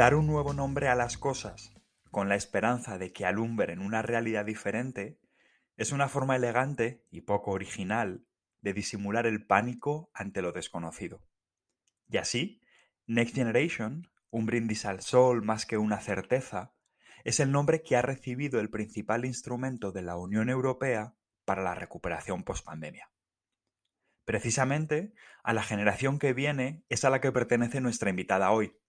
[0.00, 1.74] Dar un nuevo nombre a las cosas
[2.10, 5.20] con la esperanza de que alumbren una realidad diferente
[5.76, 8.24] es una forma elegante y poco original
[8.62, 11.22] de disimular el pánico ante lo desconocido.
[12.08, 12.62] Y así,
[13.06, 16.72] Next Generation, un brindis al sol más que una certeza,
[17.22, 21.14] es el nombre que ha recibido el principal instrumento de la Unión Europea
[21.44, 23.10] para la recuperación post-pandemia.
[24.24, 28.79] Precisamente, a la generación que viene es a la que pertenece nuestra invitada hoy.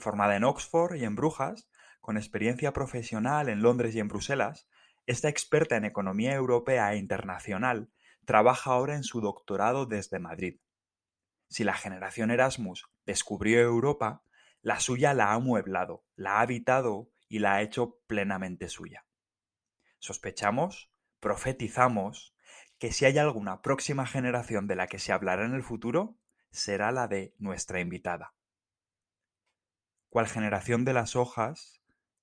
[0.00, 1.68] Formada en Oxford y en Brujas,
[2.00, 4.68] con experiencia profesional en Londres y en Bruselas,
[5.06, 7.90] esta experta en economía europea e internacional
[8.24, 10.60] trabaja ahora en su doctorado desde Madrid.
[11.48, 14.22] Si la generación Erasmus descubrió Europa,
[14.62, 19.04] la suya la ha amueblado, la ha habitado y la ha hecho plenamente suya.
[19.98, 22.34] Sospechamos, profetizamos,
[22.78, 26.16] que si hay alguna próxima generación de la que se hablará en el futuro,
[26.50, 28.34] será la de nuestra invitada.
[30.10, 31.80] Cual generación de las hojas,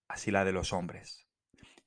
[0.07, 1.27] así la de los hombres.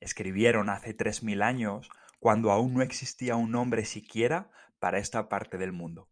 [0.01, 5.59] Escribieron hace tres mil años cuando aún no existía un nombre siquiera para esta parte
[5.59, 6.11] del mundo.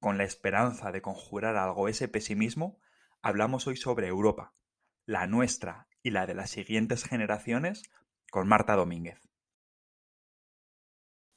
[0.00, 2.80] Con la esperanza de conjurar algo ese pesimismo,
[3.20, 4.54] hablamos hoy sobre Europa,
[5.06, 7.82] la nuestra y la de las siguientes generaciones,
[8.30, 9.28] con Marta Domínguez.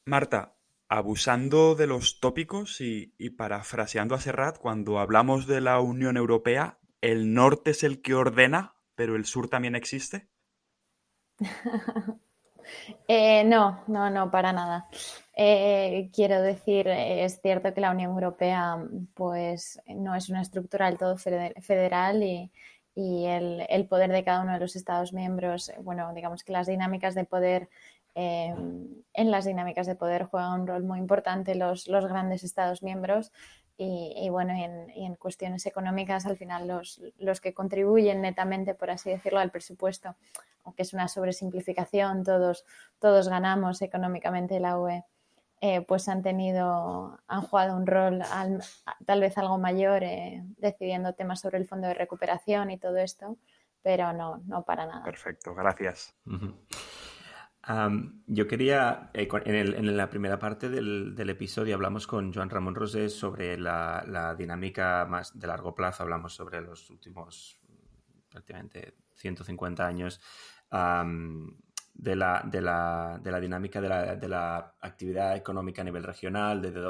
[0.05, 6.17] Marta, abusando de los tópicos y, y, parafraseando a Serrat, cuando hablamos de la Unión
[6.17, 10.29] Europea, ¿el norte es el que ordena, pero el sur también existe?
[13.07, 14.87] Eh, no, no, no, para nada.
[15.35, 18.77] Eh, quiero decir, es cierto que la Unión Europea
[19.13, 22.51] pues, no es una estructura del todo federal y,
[22.95, 27.23] el, poder de cada uno de los Estados miembros, bueno, digamos que las dinámicas de
[27.25, 27.69] poder,
[28.15, 28.53] eh,
[29.13, 33.31] en las dinámicas de poder juegan un rol muy importante los, los grandes Estados miembros
[33.77, 39.09] y, bueno, y en, cuestiones económicas, al final los, los, que contribuyen netamente, por así
[39.09, 40.15] decirlo, al presupuesto,
[40.63, 42.63] aunque es una sobresimplificación, todos,
[42.99, 45.03] todos ganamos económicamente la UE,
[45.61, 48.21] eh, pues han tenido, han jugado un rol
[49.05, 53.37] tal vez algo mayor eh, decidiendo temas sobre el fondo de recuperación y todo esto,
[53.83, 55.03] pero no, no para nada.
[55.03, 56.15] Perfecto, gracias
[58.27, 63.57] yo quería, eh, en, la primera parte del, episodio hablamos con Joan Ramón Rosés sobre
[63.57, 67.59] la, dinámica más de largo plazo, hablamos sobre los últimos
[68.29, 70.21] prácticamente 150 años
[70.71, 76.81] de, la, de, la, dinámica de la, actividad económica a nivel regional, desde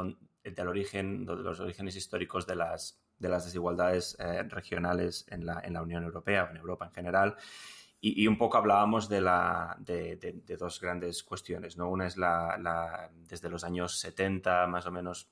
[0.44, 5.62] del origen, de los orígenes históricos de las, de las desigualdades eh, regionales en la,
[5.64, 7.36] en la Unión Europea o en Europa en general
[8.04, 11.78] y, un poco hablábamos de, la, de, dos grandes cuestiones.
[11.78, 11.88] ¿no?
[11.88, 15.30] Una es la, desde los años 70, más o menos,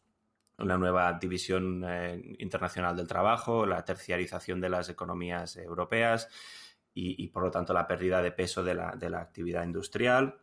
[0.60, 6.30] una nueva división eh, internacional del trabajo, la terciarización de las economías europeas
[6.94, 10.42] y, por lo tanto, la pérdida de peso de la, de la actividad industrial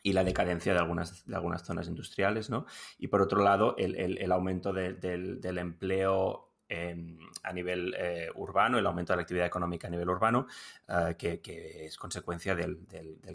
[0.00, 2.66] y la decadencia de algunas, de algunas zonas industriales, ¿no?
[2.98, 8.86] Y por otro lado, el, el, aumento del, del, empleo a nivel eh, urbano, el
[8.86, 10.46] aumento de la actividad económica a nivel urbano,
[10.88, 12.86] eh, que, es consecuencia del,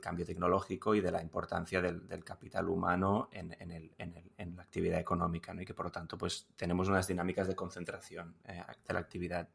[0.02, 5.74] cambio tecnológico y de la importancia del, capital humano en, la actividad económica, y que
[5.74, 9.48] por lo tanto pues, tenemos unas dinámicas de concentración eh, de la actividad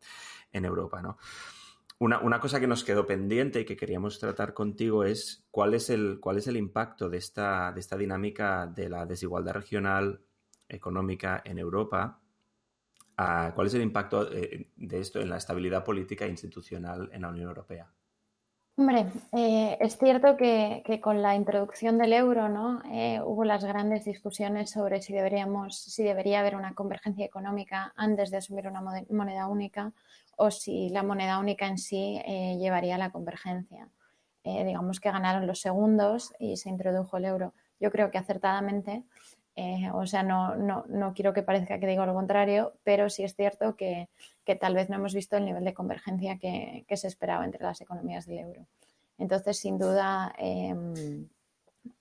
[0.52, 1.02] en Europa.
[1.02, 1.18] ¿no?
[1.98, 6.18] Una, cosa que nos quedó pendiente y que queríamos tratar contigo es cuál es el,
[6.20, 10.22] cuál es el impacto de esta, de esta dinámica de la desigualdad regional
[10.68, 12.20] económica en Europa
[13.16, 17.28] ¿Cuál es el impacto eh, de esto en la estabilidad política e institucional en la
[17.28, 17.90] Unión Europea?
[18.78, 22.82] Hombre, eh, es cierto que, con la introducción del euro ¿no?
[22.92, 28.30] Eh, hubo las grandes discusiones sobre si, deberíamos, si debería haber una convergencia económica antes
[28.30, 29.94] de asumir una moneda única
[30.36, 32.20] o si la moneda única en sí
[32.58, 33.88] llevaría a la convergencia.
[34.44, 37.54] digamos que ganaron los segundos y se introdujo el euro.
[37.80, 39.04] Yo creo que acertadamente
[39.58, 43.24] eh, o sea, no, no, no, quiero que parezca que digo lo contrario, pero sí
[43.24, 44.10] es cierto que,
[44.44, 47.64] que tal vez no hemos visto el nivel de convergencia que, que, se esperaba entre
[47.64, 48.66] las economías del euro.
[49.16, 51.28] Entonces, sin duda, em,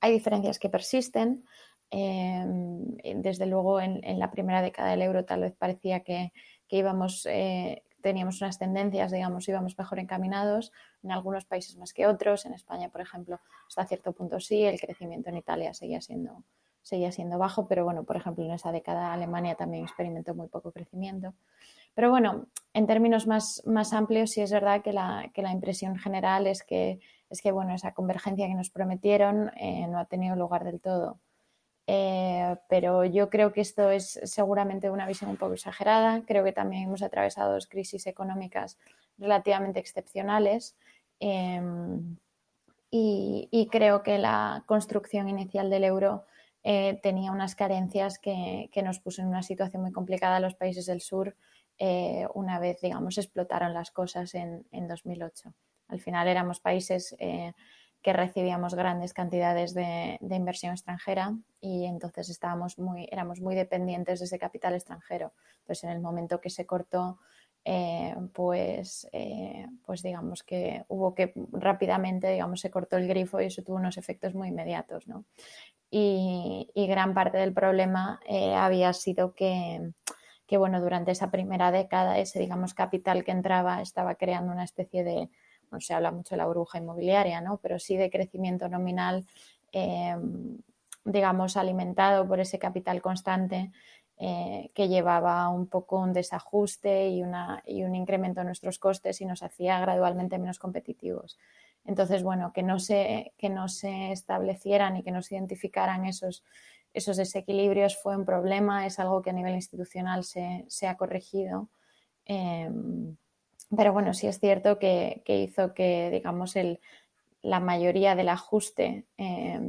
[0.02, 1.46] hay diferencias que persisten.
[1.92, 6.34] Em, desde luego, en, en, la primera década del euro tal vez parecía que,
[6.68, 10.74] que íbamos, eh, teníamos unas tendencias, digamos, íbamos mejor encaminados
[11.04, 12.46] en algunos países más que otros.
[12.46, 16.44] En España, por ejemplo, hasta cierto punto sí, el crecimiento en Italia seguía siendo
[16.86, 20.72] seguía siendo bajo, pero bueno, por ejemplo, en esa década Alemania también experimentó muy poco
[20.72, 21.34] crecimiento.
[21.96, 25.98] Pero bueno, en términos más, más amplios, sí es verdad que la, que la impresión
[25.98, 27.00] general es que,
[27.32, 31.20] es que bueno, esa convergencia que nos prometieron eh, no ha tenido lugar del todo.
[32.70, 36.22] pero yo creo que esto es seguramente una visión un poco exagerada.
[36.28, 38.78] Creo que también hemos atravesado dos crisis económicas
[39.18, 40.76] relativamente excepcionales.
[41.20, 42.18] Em,
[42.92, 46.24] y, creo que la construcción inicial del euro
[46.68, 50.88] eh, tenía unas carencias que, nos puso en una situación muy complicada a los países
[50.88, 51.38] del sur
[51.78, 55.54] eh, una vez, digamos, explotaron las cosas en, 2008.
[55.90, 57.54] Al final éramos países eh,
[58.02, 64.18] que recibíamos grandes cantidades de, de, inversión extranjera y entonces estábamos muy, éramos muy dependientes
[64.18, 65.34] de ese capital extranjero.
[65.60, 67.20] Entonces, en el momento que se cortó
[67.68, 73.46] eh, pues, eh, pues digamos que hubo que rápidamente, digamos, se cortó el grifo y
[73.46, 75.26] eso tuvo unos efectos muy inmediatos, ¿no?
[75.98, 79.94] Y, gran parte del problema eh, había sido que,
[80.52, 85.30] bueno, durante esa primera década ese, digamos, capital que entraba estaba creando una especie de,
[85.72, 87.60] no se habla mucho de la burbuja inmobiliaria, ¿no?
[87.62, 89.26] Pero sí de crecimiento nominal,
[91.06, 93.72] digamos, alimentado por ese capital constante
[94.18, 99.20] eh, que llevaba un poco un desajuste y, una, y, un incremento en nuestros costes
[99.20, 101.38] y nos hacía gradualmente menos competitivos.
[101.86, 106.44] Entonces, bueno, que no se, que no se establecieran y que no se identificaran esos,
[106.94, 111.70] esos desequilibrios fue un problema, es algo que a nivel institucional se, se ha corregido.
[112.26, 112.70] Eh,
[113.76, 116.80] pero bueno, sí es cierto que, que hizo que, digamos, el,
[117.42, 119.60] la mayoría del ajuste eh,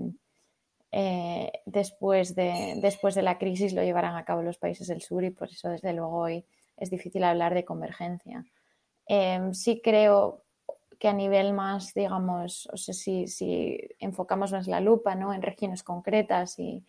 [0.93, 5.25] eh, después, de, después de la crisis lo llevarán a cabo los países del sur
[5.25, 6.47] y por eso desde luego hoy
[6.79, 8.47] es difícil hablar de convergencia.
[9.07, 10.46] Em, sí creo
[10.99, 15.33] que a nivel más, digamos, si, si enfocamos más la lupa ¿no?
[15.33, 16.85] en regiones concretas y,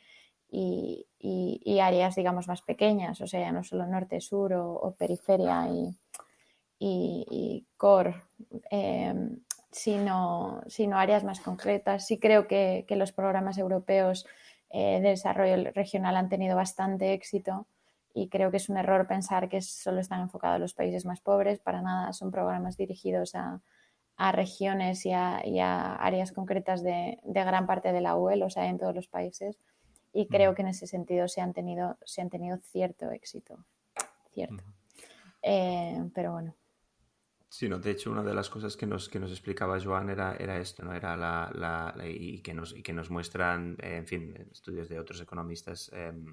[0.50, 5.68] y, y, áreas, digamos, más pequeñas, o sea, no solo norte-sur o, periferia
[6.80, 8.15] y, core,
[8.69, 9.39] em,
[9.71, 12.07] sino, sino áreas más concretas.
[12.07, 14.25] Sí creo que, los programas europeos
[14.69, 17.68] eh, de desarrollo regional han tenido bastante éxito
[18.13, 21.21] y creo que es un error pensar que solo están enfocados a los países más
[21.21, 21.59] pobres.
[21.59, 23.62] Para nada, son programas dirigidos a,
[24.18, 28.96] regiones y a, áreas concretas de, gran parte de la UE, o sea, en todos
[28.96, 29.60] los países.
[30.14, 33.64] Y creo que en ese sentido se han tenido, se han tenido cierto éxito.
[34.34, 34.64] Cierto.
[35.44, 36.56] Eh, pero bueno.
[37.50, 40.36] Sí, no, de hecho, una de las cosas que nos, que nos explicaba Joan era,
[40.36, 40.94] era esto, ¿no?
[40.94, 45.22] Era la, la, y, que nos, y que nos muestran, en fin, estudios de otros
[45.22, 46.25] economistas em,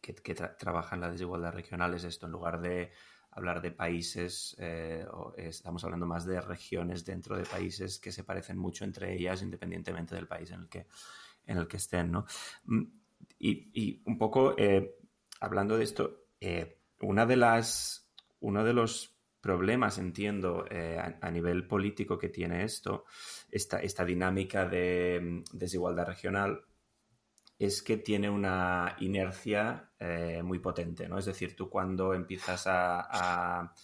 [0.00, 2.92] que, que trabajan la desigualdad regional, es esto, en lugar de
[3.38, 5.06] hablar de países, eh,
[5.36, 10.14] estamos hablando más de regiones dentro de países que se parecen mucho entre ellas, independientemente
[10.14, 10.86] del país en el que,
[11.46, 12.26] en el que estén, ¿no?
[12.64, 12.82] Mm,
[13.38, 14.96] y, un poco, eh,
[15.40, 21.66] hablando de esto, eh, una de las, uno de los problemas, entiendo, eh, a, nivel
[21.66, 23.04] político que tiene esto,
[23.50, 26.64] esta, esta dinámica de mm, desigualdad regional,
[27.58, 31.18] es que tiene una inercia eh, muy potente, ¿no?
[31.18, 33.74] Es decir, tú cuando empiezas a,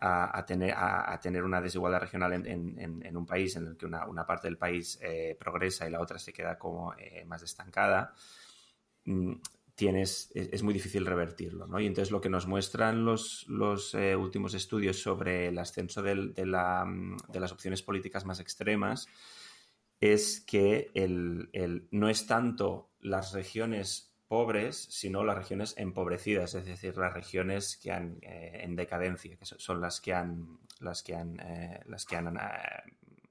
[0.00, 4.48] a, tener, a, tener, una desigualdad regional en, un país en el que una, parte
[4.48, 6.94] del país eh, progresa y la otra se queda como
[7.26, 8.12] más estancada,
[9.04, 9.34] mm,
[9.80, 11.66] tienes, es, muy difícil revertirlo.
[11.66, 11.80] ¿no?
[11.80, 16.16] Y entonces lo que nos muestran los, los eh, últimos estudios sobre el ascenso de,
[16.44, 16.84] la,
[17.28, 19.08] de, las opciones políticas más extremas
[19.98, 26.64] es que el, el, no es tanto las regiones pobres, sino las regiones empobrecidas, es
[26.64, 31.16] decir, las regiones que han eh, en decadencia, que son las que han, las que
[31.16, 32.38] han, eh, las que han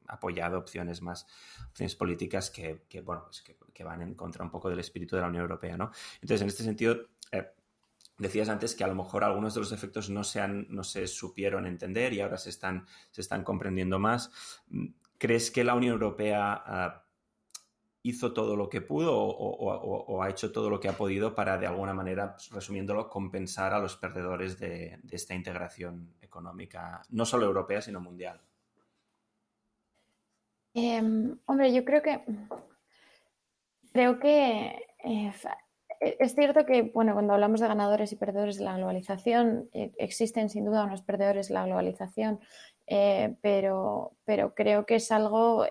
[0.07, 1.25] apoyado opciones más,
[1.69, 3.41] opciones políticas que, bueno, pues
[3.73, 5.89] que, van en contra un poco del espíritu de la Unión Europea, ¿no?
[6.15, 6.97] Entonces, en este sentido,
[7.31, 7.47] eh,
[8.17, 11.65] decías antes que a lo mejor algunos de los efectos no se, no se supieron
[11.65, 14.31] entender y ahora se están, se están comprendiendo más.
[15.17, 17.05] ¿Crees que la Unión Europea ah,
[18.09, 21.67] hizo todo lo que pudo o, ha hecho todo lo que ha podido para, de
[21.67, 27.99] alguna manera, resumiéndolo, compensar a los perdedores de esta integración económica, no solo europea, sino
[27.99, 28.41] mundial?
[30.73, 32.21] Em, hombre, yo creo que
[33.91, 35.33] creo que eh,
[35.99, 40.49] es cierto que bueno, cuando hablamos de ganadores y perdedores de la globalización, eh, existen
[40.49, 42.39] sin duda unos perdedores de la globalización,
[42.85, 45.65] eh, pero, pero creo que es algo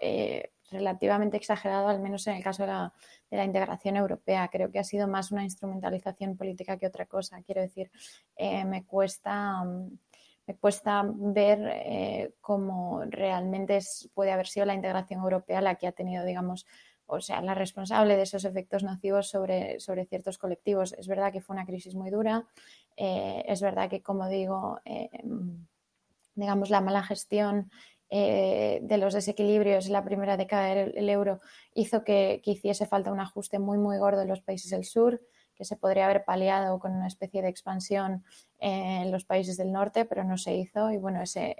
[0.70, 2.92] relativamente exagerado, al menos en el caso de la,
[3.30, 4.48] de la, integración europea.
[4.48, 7.42] Creo que ha sido más una instrumentalización política que otra cosa.
[7.42, 7.90] Quiero decir,
[8.38, 9.64] me cuesta
[10.48, 13.80] me cuesta ver eh, cómo realmente
[14.14, 16.66] puede haber sido la integración europea la que ha tenido, digamos,
[17.04, 20.94] o sea, la responsable de esos efectos nocivos sobre, sobre ciertos colectivos.
[20.94, 22.46] Es verdad que fue una crisis muy dura,
[22.96, 25.10] eh, es verdad que, como digo, eh,
[26.34, 27.70] digamos, la mala gestión
[28.10, 31.40] eh, de los desequilibrios en la primera década del euro
[31.74, 35.20] hizo que, que, hiciese falta un ajuste muy, muy gordo en los países del sur,
[35.58, 38.24] que se podría haber paliado con una especie de expansión
[38.60, 40.90] en los países del norte, pero no se hizo.
[40.92, 41.56] Y bueno, ese,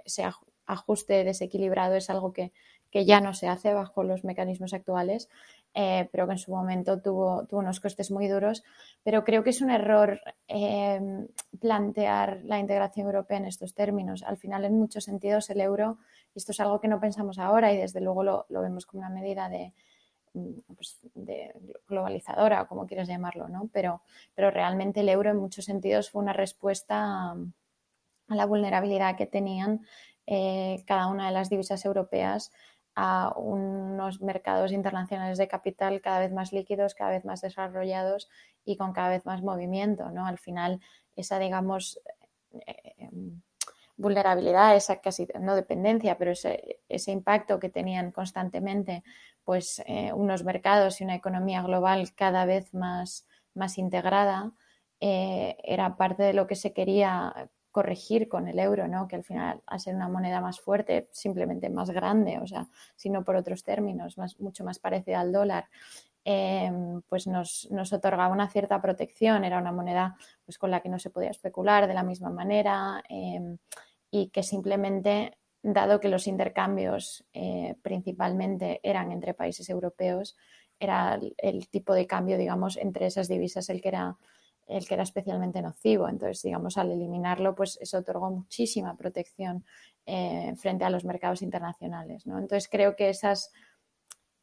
[0.65, 2.51] ajuste desequilibrado es algo que,
[2.91, 5.27] que ya no se hace bajo los mecanismos actuales,
[5.73, 8.63] eh, pero que en su momento tuvo, tuvo, unos costes muy duros.
[9.03, 11.27] Pero creo que es un error eh,
[11.59, 14.23] plantear la integración europea en estos términos.
[14.23, 15.97] Al final, en muchos sentidos, el euro,
[16.39, 19.49] esto es algo que no pensamos ahora y desde luego lo, vemos como una medida
[20.33, 21.53] mm, pues, de
[21.87, 23.69] globalizadora o como quieras llamarlo, ¿no?
[23.71, 24.01] Pero,
[24.35, 29.85] realmente el euro en muchos sentidos fue una respuesta a la vulnerabilidad que tenían
[30.27, 32.51] eh, cada una de las divisas europeas
[32.95, 38.29] a unos mercados internacionales de capital cada vez más líquidos, cada vez más desarrollados
[38.65, 40.11] y con cada vez más movimiento.
[40.11, 40.25] ¿no?
[40.25, 40.81] Al final,
[41.15, 41.99] esa, digamos,
[42.51, 43.41] eh, em,
[43.99, 49.03] vulnerabilidad, esa casi no dependencia, pero ese, ese impacto que tenían constantemente
[49.43, 54.53] pues, eh, unos mercados y una economía global cada vez más, más integrada,
[55.01, 59.07] eh, era parte de lo que se quería corregir con el euro, ¿no?
[59.07, 63.23] Que al final, a ser una moneda más fuerte, simplemente más grande, o sea, sino
[63.23, 65.69] por otros términos, más, mucho más parecida al dólar,
[66.23, 69.43] em, pues nos, nos, otorgaba una cierta protección.
[69.43, 73.03] Era una moneda pues, con la que no se podía especular de la misma manera
[73.09, 73.57] em,
[74.11, 80.35] y que simplemente, dado que los intercambios eh, principalmente eran entre países europeos,
[80.79, 84.17] era el, tipo de cambio, digamos, entre esas divisas el que era
[84.69, 86.07] el que era especialmente nocivo.
[86.07, 89.65] Entonces, digamos, al eliminarlo, pues eso otorgó muchísima protección
[90.05, 92.27] eh, frente a los mercados internacionales.
[92.27, 92.37] ¿no?
[92.37, 93.51] Entonces, creo que esas,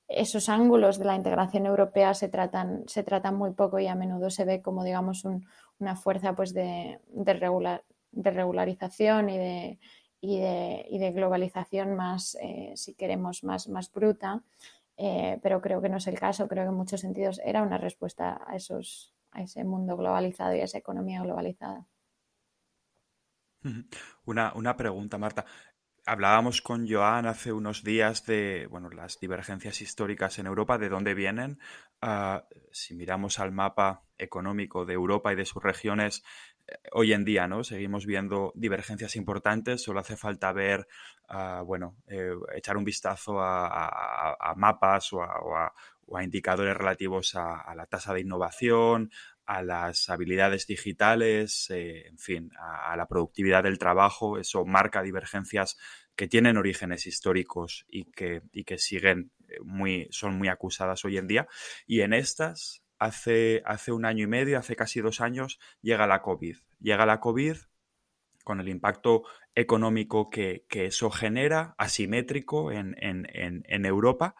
[0.09, 4.29] esos ángulos de la integración europea se tratan, se tratan muy poco y a menudo
[4.29, 5.25] se ve como, digamos,
[5.79, 7.85] una fuerza pues, de, de, regular,
[8.17, 9.79] de regularización y de,
[10.21, 14.43] y de, y de globalización más, eh, si queremos, más, más bruta.
[14.97, 16.49] Eh, pero creo que no es el caso.
[16.49, 20.61] Creo que en muchos sentidos era una respuesta a esos, a ese mundo globalizado y
[20.61, 21.87] a esa economía globalizada.
[24.25, 25.45] Una, una pregunta, Marta.
[26.09, 31.15] Hablábamos con Joan hace unos días de bueno, las divergencias históricas en Europa, de dónde
[31.15, 31.59] vienen.
[32.01, 32.39] Uh,
[32.71, 36.23] si miramos al mapa económico de Europa y de sus regiones,
[36.93, 37.65] hoy en día, ¿no?
[37.65, 39.83] Seguimos viendo divergencias importantes.
[39.83, 40.87] Solo hace falta ver,
[41.31, 45.73] uh, bueno, eh, echar un vistazo a, mapas o a,
[46.23, 49.11] indicadores relativos a, la tasa de innovación,
[49.45, 54.39] a las habilidades digitales, eh, en fin, a, a, la productividad del trabajo.
[54.39, 55.77] Eso marca divergencias
[56.17, 61.19] que tienen orígenes históricos y que, y que siguen eh, muy, son muy acusadas hoy
[61.19, 61.47] en día.
[61.87, 66.23] Y en estas, hace, hace un año y medio, hace casi dos años, llega la
[66.23, 66.57] COVID.
[66.81, 67.57] Llega la COVID
[68.47, 69.25] con el impacto
[69.57, 74.37] económico que, que eso genera, asimétrico en, en, en, Europa,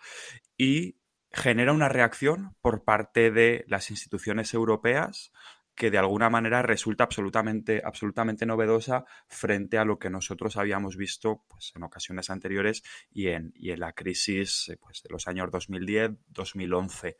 [0.57, 1.01] y
[1.33, 5.33] genera una reacción por parte de las instituciones europeas
[5.75, 11.45] que de alguna manera resulta absolutamente, absolutamente novedosa frente a lo que nosotros habíamos visto
[11.49, 17.17] pues, en ocasiones anteriores y en, y en la crisis pues, de los años 2010-2011.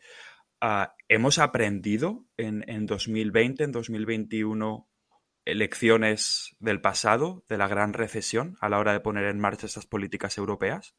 [0.67, 4.89] Uh, ¿Hemos aprendido en, en 2020, en 2021,
[5.45, 9.87] lecciones del pasado, de la gran recesión, a la hora de poner en marcha estas
[9.87, 10.97] políticas europeas?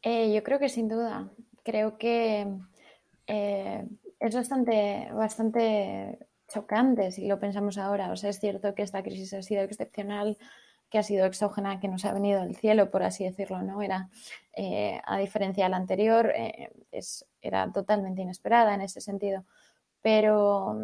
[0.00, 1.30] Eh, yo creo que sin duda.
[1.62, 2.46] Creo que
[3.26, 3.86] eh,
[4.18, 8.10] es bastante, bastante chocante si lo pensamos ahora.
[8.10, 10.38] O sea, es cierto que esta crisis ha sido excepcional,
[10.90, 13.80] que ha sido exógena, que nos ha venido del cielo, por así decirlo, ¿no?
[13.80, 14.10] Era,
[14.52, 19.44] eh, a diferencia de la anterior, eh, es, era totalmente inesperada en ese sentido.
[20.02, 20.78] Pero,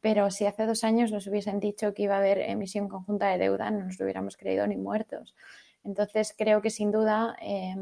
[0.00, 3.38] pero si hace dos años nos hubiesen dicho que iba a haber emisión conjunta de
[3.38, 5.34] deuda, no nos lo hubiéramos creído ni muertos.
[5.84, 7.36] Entonces, creo que sin duda.
[7.40, 7.74] Eh,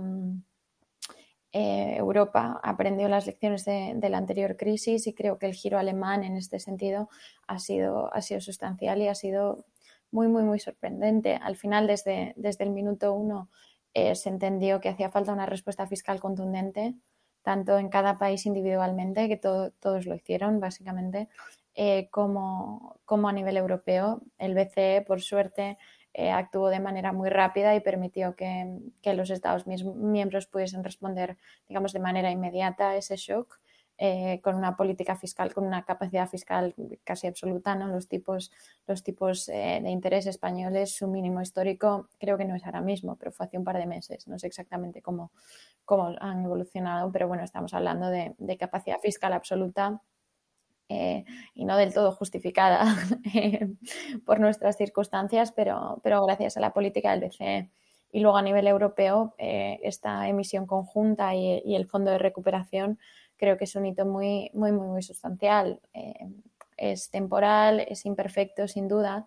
[1.55, 5.79] eh, Europa aprendió las lecciones de, de, la anterior crisis y creo que el giro
[5.79, 7.11] alemán en este sentido
[7.47, 9.67] ha sido, ha sido sustancial y ha sido
[10.13, 11.39] muy, muy, muy sorprendente.
[11.43, 13.51] Al final, desde, desde el minuto uno,
[13.95, 16.95] eh, se entendió que hacía falta una respuesta fiscal contundente,
[17.43, 21.29] tanto en cada país individualmente, que to todos lo hicieron básicamente,
[21.75, 24.23] eh, como, como a nivel europeo.
[24.39, 25.79] El BCE, por suerte,
[26.15, 31.39] eh, actuó de manera muy rápida y permitió que, que, los Estados miembros pudiesen responder,
[31.69, 33.62] digamos, de manera inmediata a ese shock.
[34.05, 37.87] Eh, con una política fiscal, con una capacidad fiscal casi absoluta, ¿no?
[37.87, 38.51] Los tipos,
[38.89, 43.15] los tipos eh, de interés españoles, su mínimo histórico, creo que no es ahora mismo,
[43.15, 44.27] pero fue hace un par de meses.
[44.27, 45.31] No sé exactamente cómo,
[45.85, 50.03] cómo han evolucionado, pero bueno, estamos hablando de, de capacidad fiscal absoluta
[50.89, 52.85] eh, y no del todo justificada
[53.35, 53.69] eh,
[54.27, 57.71] por nuestras circunstancias, pero, pero gracias a la política del BCE
[58.11, 62.99] Y luego a nivel europeo, eh, esta emisión conjunta y, el fondo de recuperación
[63.37, 65.81] creo que es un hito muy, muy, muy, muy sustancial.
[65.93, 66.29] Eh,
[66.77, 69.27] es temporal, es imperfecto, sin duda.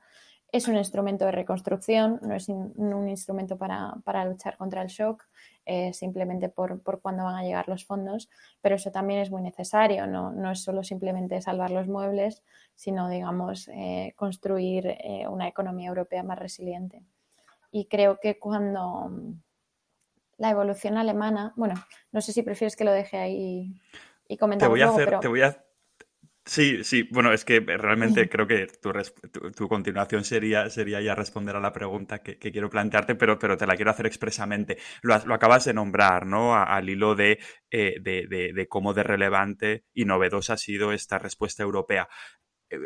[0.52, 5.26] Es un instrumento de reconstrucción, no es un instrumento para, para luchar contra el shock.
[5.68, 8.30] Eh, simplemente por, por cuándo van a llegar los fondos,
[8.62, 12.44] pero eso también es muy necesario, no, no es solo simplemente salvar los muebles,
[12.76, 17.02] sino, digamos, eh, construir eh, una economía europea más resiliente.
[17.72, 19.10] Y creo que cuando
[20.38, 21.76] la evolución alemana, bueno,
[22.12, 23.82] no sé si prefieres que lo deje ahí
[24.28, 24.68] y comentar.
[24.68, 25.66] Te voy a hacer, te voy a,
[26.48, 28.68] Sí, sí, bueno, es que realmente creo que
[29.56, 33.66] tu, continuación sería, sería ya responder a la pregunta que, quiero plantearte, pero, pero te
[33.66, 34.78] la quiero hacer expresamente.
[35.02, 36.56] Lo, acabas de nombrar, ¿no?
[36.56, 37.40] al hilo de,
[37.72, 42.08] eh, de, de, cómo de relevante y novedosa ha sido esta respuesta europea.
[42.70, 42.78] Eh,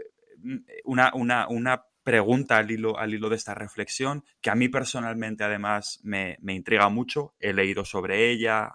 [0.85, 5.43] una, una, una pregunta al hilo, al hilo de esta reflexión, que a mí personalmente
[5.43, 8.71] además me, me intriga mucho, he leído sobre ella,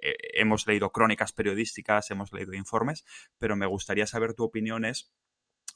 [0.00, 3.04] eh, hemos leído crónicas periodísticas, hemos leído informes,
[3.38, 5.12] pero me gustaría saber tu opinión es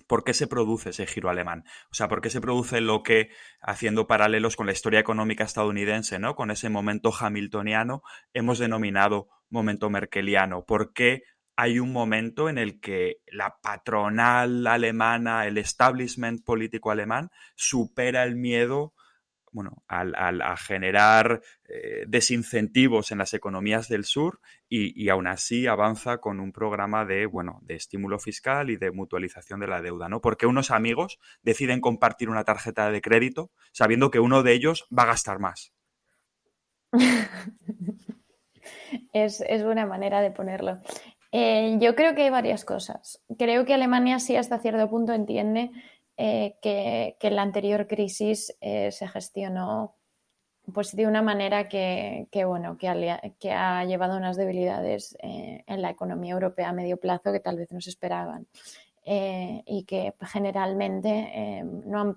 [0.06, 1.64] ¿Por qué se produce ese giro alemán?
[1.90, 6.18] O sea, ¿por qué se produce lo que, haciendo paralelos con la historia económica estadounidense,
[6.18, 6.34] ¿no?
[6.34, 8.02] Con ese momento hamiltoniano,
[8.34, 10.64] hemos denominado momento merkeliano.
[10.64, 11.22] ¿Por qué
[11.56, 18.36] hay un momento en el que la patronal alemana, el establishment político alemán, supera el
[18.36, 18.94] miedo
[19.54, 26.18] bueno, al, a generar eh, desincentivos en las economías del sur y, aún así avanza
[26.18, 30.20] con un programa de, bueno, de estímulo fiscal y de mutualización de la deuda, ¿no?
[30.20, 35.04] Porque unos amigos deciden compartir una tarjeta de crédito sabiendo que uno de ellos va
[35.04, 35.72] a gastar más.
[39.12, 40.80] es, buena manera de ponerlo.
[41.36, 43.20] Eh, yo creo que hay varias cosas.
[43.36, 45.72] Creo que Alemania sí hasta cierto punto entiende
[46.16, 49.96] eh, que, en la anterior crisis eh, se gestionó
[50.72, 52.88] pues de una manera que, bueno, que
[53.50, 57.56] ha, llevado a unas debilidades eh, en la economía europea a medio plazo que tal
[57.56, 58.46] vez no se esperaban
[59.04, 62.16] y que generalmente no han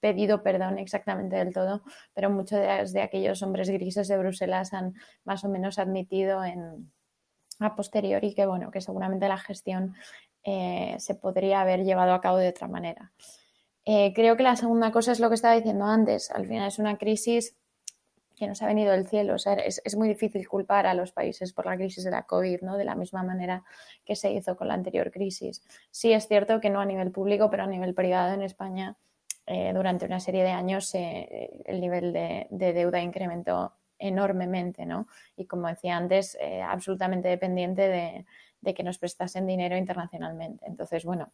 [0.00, 1.82] pedido perdón exactamente del todo,
[2.14, 6.90] pero muchos de, aquellos hombres grises de Bruselas han más o menos admitido en,
[7.64, 9.94] a posteriori que bueno, que seguramente la gestión
[10.44, 13.12] eh, se podría haber llevado a cabo de otra manera.
[13.86, 16.30] Eh, creo que la segunda cosa es lo que estaba diciendo antes.
[16.30, 17.56] Al final es una crisis
[18.36, 19.36] que nos ha venido del cielo.
[19.36, 22.76] es, muy difícil culpar a los países por la crisis de la COVID, ¿no?
[22.76, 23.64] De la misma manera
[24.04, 25.62] que se hizo con la anterior crisis.
[25.90, 28.96] Sí es cierto que no a nivel público, pero a nivel privado en España
[29.46, 33.72] eh, durante una serie de años el nivel de, deuda incrementó
[34.06, 35.08] enormemente, ¿no?
[35.36, 38.26] Y como decía antes, absolutamente dependiente de,
[38.64, 40.64] de que nos prestasen dinero internacionalmente.
[40.66, 41.32] Entonces, bueno,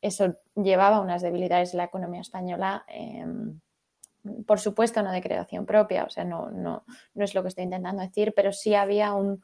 [0.00, 2.84] eso llevaba unas debilidades en la economía española.
[2.88, 3.60] Em,
[4.46, 7.64] por supuesto, no de creación propia, o sea, no, no, no, es lo que estoy
[7.64, 9.42] intentando decir, pero sí había un,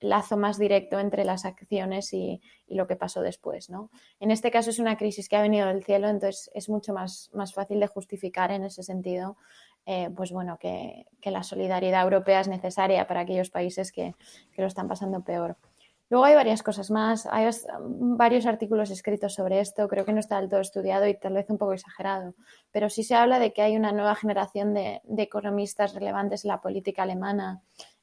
[0.00, 3.70] lazo más directo entre las acciones y, lo que pasó después.
[3.70, 3.90] ¿no?
[4.20, 7.30] En este caso es una crisis que ha venido del cielo, entonces es mucho más,
[7.32, 9.36] más fácil de justificar en ese sentido
[9.90, 14.14] eh, pues bueno, que, la solidaridad europea es necesaria para aquellos países que,
[14.52, 15.56] que, lo están pasando peor.
[16.10, 17.48] Luego hay varias cosas más, hay
[17.78, 21.48] varios artículos escritos sobre esto, creo que no está del todo estudiado y tal vez
[21.48, 22.34] un poco exagerado,
[22.70, 26.60] pero sí se habla de que hay una nueva generación de, economistas relevantes en la
[26.60, 27.62] política alemana.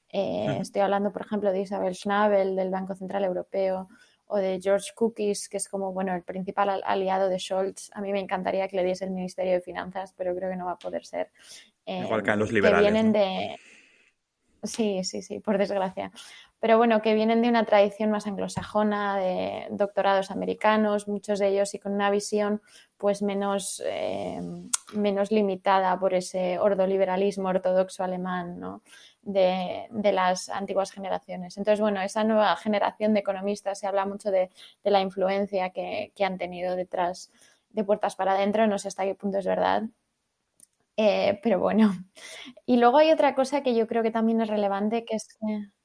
[0.09, 3.89] Eh, estoy hablando, por ejemplo, de Isabel Schnabel del Banco Central Europeo
[4.27, 7.91] o de George Cookies, que es como bueno el principal aliado de Scholz.
[7.93, 10.65] A mí me encantaría que le diese el Ministerio de Finanzas, pero creo que no
[10.65, 11.29] va a poder ser.
[11.85, 12.85] Igual que a los liberales.
[12.85, 13.57] Que vienen de...
[14.63, 16.11] Sí, sí, sí, por desgracia
[16.65, 21.75] pero bueno, que vienen de una tradición más anglosajona, de doctorados americanos, muchos de ellos
[21.75, 22.59] y con una visión
[22.97, 24.41] pues menos, eh,
[24.95, 28.81] menos limitada por ese ordoliberalismo ortodoxo alemán ¿no?
[29.21, 31.55] de, las antiguas generaciones.
[31.57, 34.49] Entonces, bueno, esa nueva generación de economistas se habla mucho de,
[34.83, 37.31] la influencia que, que han tenido detrás
[37.69, 39.83] de puertas para adentro, no sé hasta qué punto es verdad,
[40.97, 41.91] eh, pero bueno,
[42.65, 45.27] y luego hay otra cosa que yo creo que también es relevante, que es,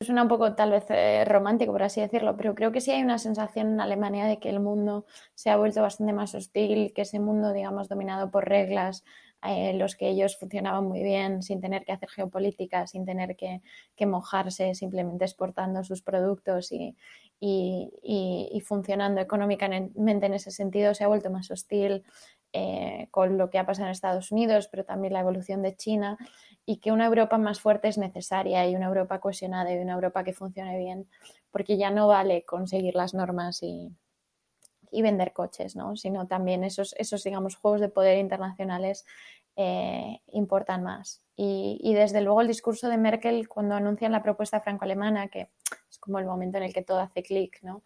[0.01, 3.03] suena un poco tal vez eh, romántico, por así decirlo, pero creo que sí hay
[3.03, 7.03] una sensación en Alemania de que el mundo se ha vuelto bastante más hostil, que
[7.03, 9.03] ese mundo, digamos, dominado por reglas,
[9.43, 13.63] eh, los que ellos funcionaban muy bien, sin tener que hacer geopolítica, sin tener que,
[14.07, 16.95] mojarse, simplemente exportando sus productos y,
[17.41, 22.05] y funcionando económicamente en ese sentido, se ha vuelto más hostil.
[22.53, 26.19] Eh, con lo que ha pasado en Estados Unidos, pero también la evolución de China,
[26.67, 30.25] y que una Europa más fuerte es necesaria y una Europa cohesionada y una Europa
[30.25, 31.09] que funcione bien,
[31.53, 33.95] porque ya no vale conseguir las normas y,
[34.91, 35.95] vender coches, ¿no?
[35.95, 39.05] sino también esos, esos, digamos, juegos de poder internacionales
[39.55, 41.23] eh, importan más.
[41.37, 45.51] Y, desde luego el discurso de Merkel cuando anuncian la propuesta franco-alemana, que
[45.89, 47.83] es como el momento en el que todo hace clic, ¿no?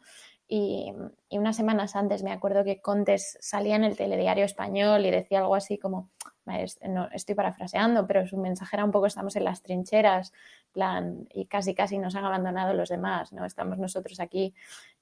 [0.47, 0.93] Y,
[1.31, 5.55] unas semanas antes me acuerdo que Contes salía en el telediario español y decía algo
[5.55, 6.11] así como,
[6.47, 10.33] no, estoy parafraseando, pero su mensaje era un poco estamos en las trincheras,
[10.73, 13.45] plan, y casi casi nos han abandonado los demás, ¿no?
[13.45, 14.55] Estamos nosotros aquí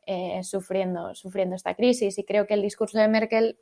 [0.07, 2.19] eh, sufriendo, sufriendo esta crisis.
[2.19, 3.59] Y creo que el discurso de Merkel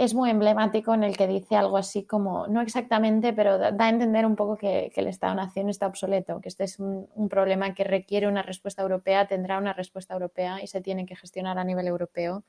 [0.00, 3.88] es muy emblemático en el que dice algo así como, no exactamente, pero da, a
[3.90, 8.26] entender un poco que, el Estado-Nación está obsoleto, que este es un, problema que requiere
[8.26, 12.44] una respuesta europea, tendrá una respuesta europea y se tiene que gestionar a nivel europeo.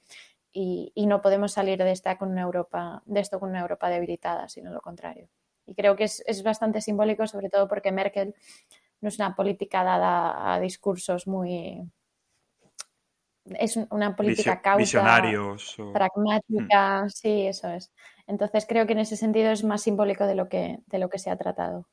[0.54, 4.48] Y, no podemos salir de, esta con una Europa, de esto con una Europa debilitada,
[4.48, 5.28] sino lo contrario.
[5.66, 8.34] Y creo que es, es bastante simbólico, sobre todo porque Merkel
[9.02, 11.82] no es una política dada a discursos muy,
[13.46, 15.22] es una política cauta,
[15.94, 17.10] pragmática, hmm.
[17.10, 17.92] sí, eso es.
[18.28, 21.20] Entonces creo que en ese sentido es más simbólico de lo que, de lo que
[21.20, 21.88] se ha tratado.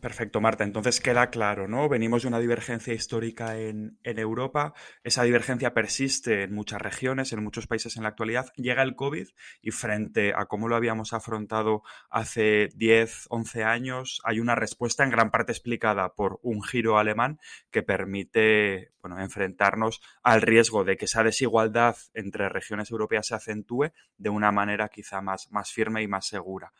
[0.00, 0.62] Perfecto, Marta.
[0.62, 1.88] Entonces queda claro, ¿no?
[1.88, 7.66] Venimos de una divergencia histórica en, Europa, esa divergencia persiste en muchas regiones, en muchos
[7.66, 8.52] países en la actualidad.
[8.54, 9.26] Llega el COVID
[9.60, 15.10] y frente a cómo lo habíamos afrontado hace 10, 11 años, hay una respuesta en
[15.10, 17.40] gran parte explicada por un giro alemán
[17.72, 23.90] que permite, bueno, enfrentarnos al riesgo de que esa desigualdad entre regiones europeas se acentúe
[24.16, 26.72] de una manera quizá más, más firme y más segura.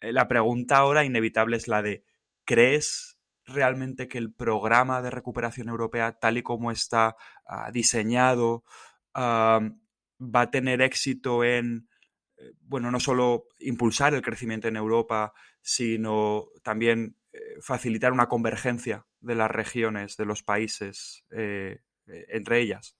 [0.00, 2.04] Eh, la pregunta ahora inevitable es la de
[2.44, 8.64] ¿Crees realmente que el programa de recuperación europea, tal y como está ah, diseñado,
[9.16, 11.88] va a tener éxito en,
[12.36, 19.06] eh, bueno, no solo impulsar el crecimiento en Europa, sino también eh, facilitar una convergencia
[19.20, 22.96] de las regiones, de los países eh, entre ellas?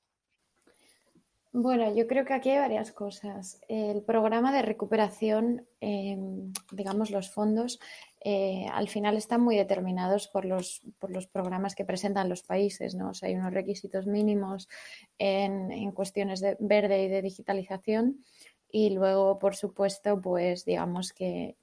[1.57, 3.61] Bueno, yo creo que aquí hay varias cosas.
[3.69, 7.79] El programa de recuperación, em, digamos, los fondos,
[8.25, 12.97] eh, al final están muy determinados por los, por los programas que presentan los países,
[12.97, 13.13] ¿no?
[13.23, 14.69] hay unos requisitos mínimos
[15.17, 18.25] en, cuestiones de verde y de digitalización.
[18.69, 21.57] Y luego, por supuesto, pues digamos que,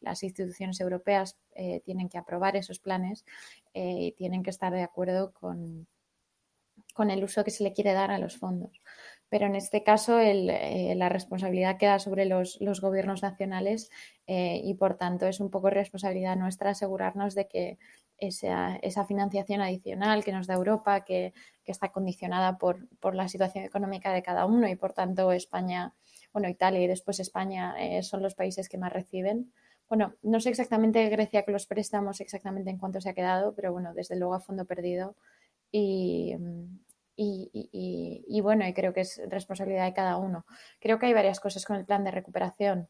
[0.00, 3.24] las instituciones europeas eh, tienen que aprobar esos planes
[3.74, 5.88] eh, y tienen que estar de acuerdo con,
[6.98, 8.80] con el uso que se le quiere dar a los fondos.
[9.28, 13.90] Pero en este caso eh, la responsabilidad queda sobre los, gobiernos nacionales
[14.26, 17.78] eh, y por tanto es un poco responsabilidad nuestra asegurarnos de que
[18.16, 21.32] esa, esa financiación adicional que nos da Europa, que,
[21.64, 25.92] está condicionada por, la situación económica de cada uno y por tanto España,
[26.32, 29.52] bueno, Italia y después España eh, son los países que más reciben.
[29.86, 33.70] Bueno, no sé exactamente Grecia con los préstamos, exactamente en cuánto se ha quedado, pero
[33.70, 35.14] bueno, desde luego a fondo perdido.
[35.70, 36.34] Y,
[37.20, 40.46] y, bueno, y creo que es responsabilidad de cada uno.
[40.78, 42.88] Creo que hay varias cosas con el plan de recuperación.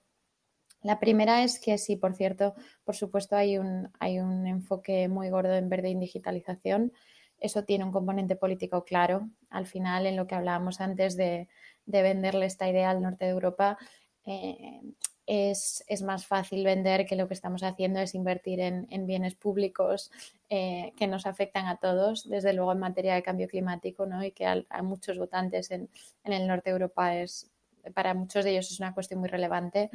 [0.82, 5.30] La primera es que sí, por cierto, por supuesto hay un, hay un enfoque muy
[5.30, 6.92] gordo en verde y en digitalización.
[7.38, 9.30] Eso tiene un componente político claro.
[9.50, 11.48] Al final, en lo que hablábamos antes de,
[11.86, 13.78] de venderle esta idea al norte de Europa,
[14.26, 14.82] eh,
[15.28, 20.10] es, más fácil vender que lo que estamos haciendo es invertir en, bienes públicos
[20.48, 24.24] eh, que nos afectan a todos, desde luego en materia de cambio climático, ¿no?
[24.24, 25.90] y que a, muchos votantes en,
[26.24, 27.50] el norte de Europa es,
[27.94, 29.90] para muchos de ellos es una cuestión muy relevante,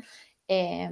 [0.48, 0.89] eh,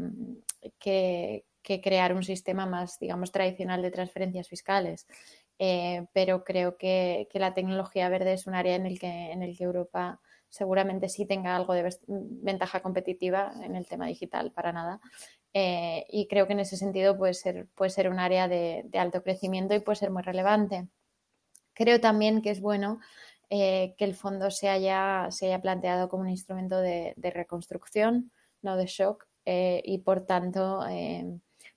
[0.79, 5.07] que, crear un sistema más, digamos, tradicional de transferencias fiscales.
[5.59, 9.43] Eh, pero creo que, que, la tecnología verde es un área en el que, en
[9.43, 10.19] el que Europa
[10.51, 14.99] seguramente sí tenga algo de ventaja competitiva en el tema digital, para nada.
[15.53, 19.23] Eh, y creo que en ese sentido puede ser, puede ser un área de, alto
[19.23, 20.87] crecimiento y puede ser muy relevante.
[21.73, 22.99] Creo también que es bueno
[23.49, 28.75] eh, que el fondo se haya, se haya planteado como un instrumento de, reconstrucción, no
[28.75, 30.85] de shock, eh, y por tanto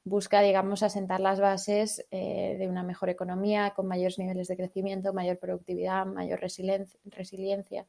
[0.04, 5.14] busca, digamos, asentar las bases eh, de una mejor economía con mayores niveles de crecimiento,
[5.14, 7.86] mayor productividad, mayor resiliencia.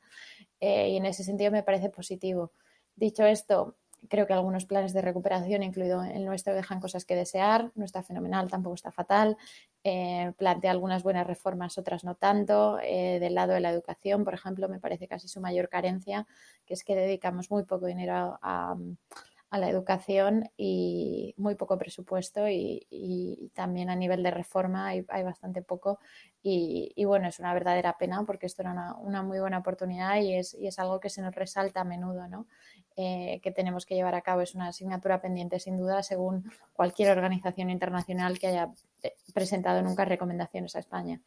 [0.62, 2.54] Eh, y en ese sentido me parece positivo.
[2.96, 3.76] Dicho esto,
[4.08, 7.72] creo que algunos planes de recuperación, incluido el nuestro, dejan cosas que desear.
[7.76, 9.36] No está fenomenal, tampoco está fatal.
[9.84, 12.78] Eh, plantea algunas buenas reformas, otras no tanto.
[12.78, 16.26] del lado de la educación, por ejemplo, me parece casi su mayor carencia,
[16.66, 18.78] que es que dedicamos muy poco dinero a
[19.35, 25.62] a la educación y muy poco presupuesto y, también a nivel de reforma hay, bastante
[25.62, 26.00] poco
[26.42, 30.56] y, bueno, es una verdadera pena porque esto era una, muy buena oportunidad y es,
[30.60, 32.48] es, algo que se nos resalta a menudo, ¿no?
[32.98, 34.42] Eh, que tenemos que llevar a cabo.
[34.42, 40.06] Es una asignatura pendiente sin duda según cualquier organización internacional que haya eh, presentado nunca
[40.06, 41.22] recomendaciones a España.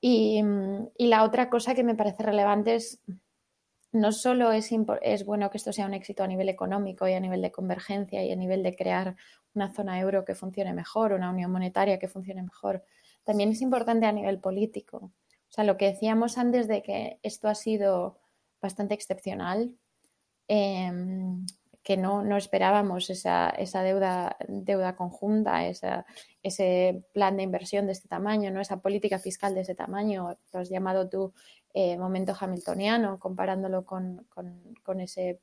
[0.00, 0.42] Y,
[0.98, 3.00] y la otra cosa que me parece relevante es
[3.94, 4.70] no solo es,
[5.02, 8.24] es, bueno que esto sea un éxito a nivel económico y a nivel de convergencia
[8.24, 9.14] y a nivel de crear
[9.54, 12.82] una zona euro que funcione mejor, una unión monetaria que funcione mejor,
[13.22, 14.96] también es importante a nivel político.
[14.96, 18.18] O sea, lo que decíamos antes de que esto ha sido
[18.60, 19.72] bastante excepcional,
[20.48, 21.46] em,
[21.84, 25.66] que no, no esperábamos esa, esa, deuda, deuda conjunta,
[26.42, 28.60] ese plan de inversión de este tamaño, ¿no?
[28.60, 31.32] esa política fiscal de ese tamaño, lo has llamado tú
[31.76, 34.26] eh, momento hamiltoniano, comparándolo con,
[34.82, 35.40] con, ese,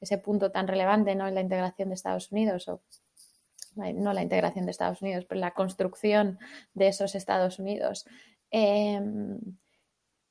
[0.00, 1.28] ese, punto tan relevante ¿no?
[1.28, 2.82] en la integración de Estados Unidos, o
[3.76, 6.40] no la integración de Estados Unidos, pero la construcción
[6.74, 8.06] de esos Estados Unidos.
[8.50, 9.38] Em,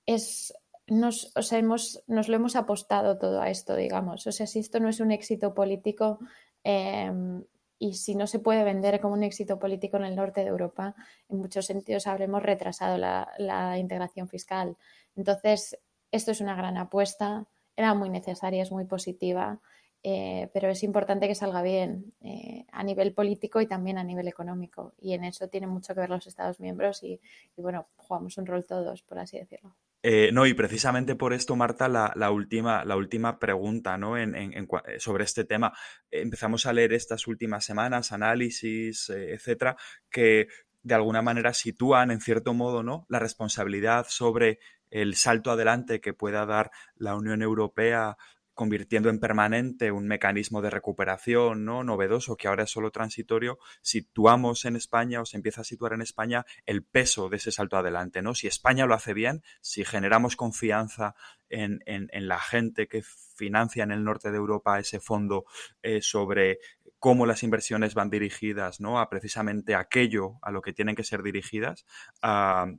[0.05, 0.53] es,
[0.87, 4.27] nos, o hemos, nos lo hemos apostado todo a esto, digamos.
[4.27, 6.19] O sea, si esto no es un éxito político
[6.63, 7.43] em,
[7.79, 10.95] y si no se puede vender como un éxito político en el norte de Europa,
[11.29, 14.77] en muchos sentidos habremos retrasado la, integración fiscal.
[15.15, 15.77] Entonces,
[16.11, 19.59] esto es una gran apuesta, era muy necesaria, es muy positiva.
[20.03, 24.27] Eh, pero es importante que salga bien eh, a nivel político y también a nivel
[24.27, 24.93] económico.
[24.99, 27.19] Y en eso tienen mucho que ver los Estados miembros y,
[27.57, 29.75] y bueno, jugamos un rol todos, por así decirlo.
[30.03, 34.17] Eh, no, y precisamente por esto, Marta, la, última, la última pregunta ¿no?
[34.17, 34.67] en, eh,
[34.99, 35.73] sobre este tema.
[36.11, 39.75] Empezamos a leer estas últimas semanas análisis, eh, etcétera,
[40.09, 40.47] que
[40.83, 43.05] de alguna manera sitúan, en cierto modo, ¿no?
[43.09, 48.17] la responsabilidad sobre el salto adelante que pueda dar la Unión Europea
[48.57, 51.83] convirtiendo en permanente un mecanismo de recuperación ¿no?
[51.83, 56.01] novedoso que ahora es solo transitorio, situamos en España o se empieza a situar en
[56.01, 58.23] España el peso de ese salto adelante.
[58.23, 58.33] ¿no?
[58.33, 61.13] Si España lo hace bien, si generamos confianza
[61.49, 61.79] en,
[62.27, 65.45] la gente que financia en el norte de Europa ese fondo
[65.83, 66.57] eh, sobre
[66.99, 68.99] cómo las inversiones van dirigidas ¿no?
[68.99, 71.85] a precisamente aquello a lo que tienen que ser dirigidas,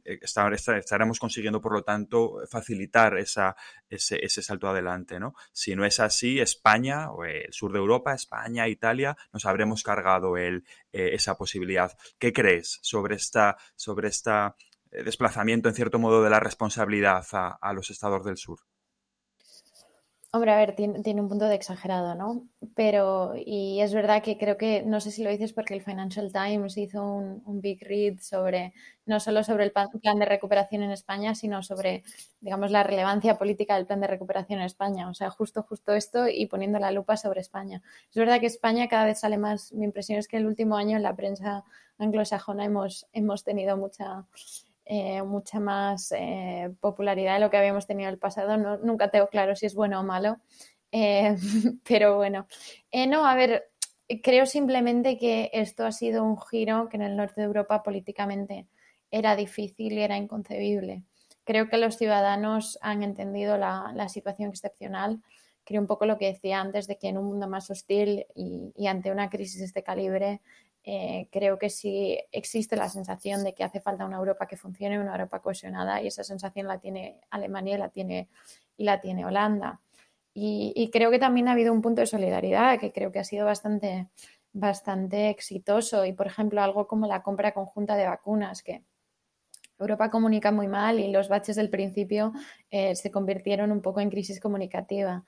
[0.05, 3.43] eh, estaremos consiguiendo, por lo tanto, facilitar ese,
[3.89, 5.21] ese, salto adelante.
[5.21, 5.35] ¿no?
[5.53, 10.37] Si no es así, España, o el sur de Europa, España, Italia, nos habremos cargado
[10.37, 11.97] el, eh, esa posibilidad.
[12.19, 14.57] ¿Qué crees sobre esta, sobre esta
[14.91, 18.61] eh, desplazamiento, en cierto modo, de la responsabilidad a los estados del sur?
[20.31, 22.47] Hombre, a ver, tiene, un punto de exagerado, ¿no?
[22.75, 26.31] Pero, y es verdad que creo que, no sé si lo dices porque el Financial
[26.31, 28.75] Times hizo un, big read sobre,
[29.07, 32.05] no solo sobre el plan de recuperación en España, sino sobre,
[32.41, 35.09] digamos, la relevancia política del plan de recuperación en España.
[35.09, 37.83] O sea, justo, justo esto y poniendo la lupa sobre España.
[38.11, 40.99] Es verdad que España cada vez sale más, mi impresión es que el último año
[40.99, 41.65] en la prensa
[41.97, 44.27] anglosajona hemos, hemos tenido mucha
[44.91, 48.57] eh, mucha más eh, popularidad de lo que habíamos tenido en el pasado.
[48.57, 50.39] No, nunca tengo claro si es bueno o malo,
[50.93, 51.37] eh,
[51.87, 52.47] pero bueno.
[53.07, 53.71] no, a ver,
[54.23, 58.67] creo simplemente que esto ha sido un giro que en el norte de Europa políticamente
[59.11, 61.03] era difícil y era inconcebible.
[61.45, 65.21] Creo que los ciudadanos han entendido la, situación excepcional.
[65.65, 68.87] Creo un poco lo que decía antes de que en un mundo más hostil y
[68.87, 70.41] ante una crisis de este calibre,
[70.91, 74.99] eh, creo que sí existe la sensación de que hace falta una Europa que funcione,
[74.99, 78.31] una Europa cohesionada, y esa sensación la tiene Alemania y la tiene,
[78.79, 79.83] y la tiene Holanda.
[80.33, 83.45] Y, creo que también ha habido un punto de solidaridad que creo que ha sido
[83.45, 84.09] bastante,
[84.55, 86.07] bastante exitoso.
[86.07, 88.83] Y, por ejemplo, algo como la compra conjunta de vacunas, que
[89.79, 92.33] Europa comunica muy mal y los baches del principio
[92.71, 95.25] eh, se convirtieron un poco en crisis comunicativa.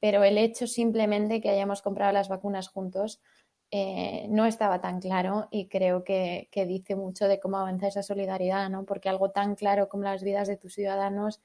[0.00, 3.20] Pero el hecho simplemente que hayamos comprado las vacunas juntos
[3.70, 8.70] eh, no estaba tan claro y creo que, dice mucho de cómo avanza esa solidaridad,
[8.70, 8.84] ¿no?
[8.84, 11.40] Porque algo tan claro como las vidas de tus ciudadanos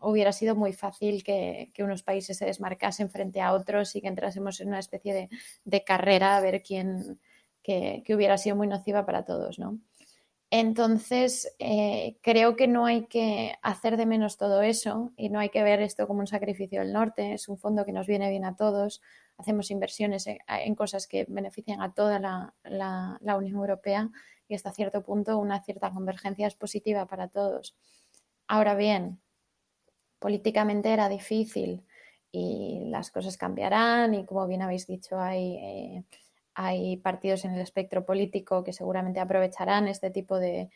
[0.00, 4.60] hubiera sido muy fácil que, unos países se desmarcasen frente a otros y que entrásemos
[4.60, 5.30] en una especie
[5.64, 7.18] de, carrera a ver quién,
[7.62, 9.78] que, hubiera sido muy nociva para todos, ¿no?
[10.50, 15.50] Entonces, eh, creo que no hay que hacer de menos todo eso y no hay
[15.50, 18.46] que ver esto como un sacrificio del norte, es un fondo que nos viene bien
[18.46, 19.02] a todos,
[19.36, 24.10] hacemos inversiones en, cosas que benefician a toda la, Unión Europea
[24.48, 27.76] y hasta cierto punto una cierta convergencia es positiva para todos.
[28.46, 29.20] Ahora bien,
[30.18, 31.84] políticamente era difícil
[32.32, 36.04] y las cosas cambiarán y como bien habéis dicho hay, eh,
[36.60, 40.70] hay partidos en el espectro político que seguramente aprovecharán este tipo de,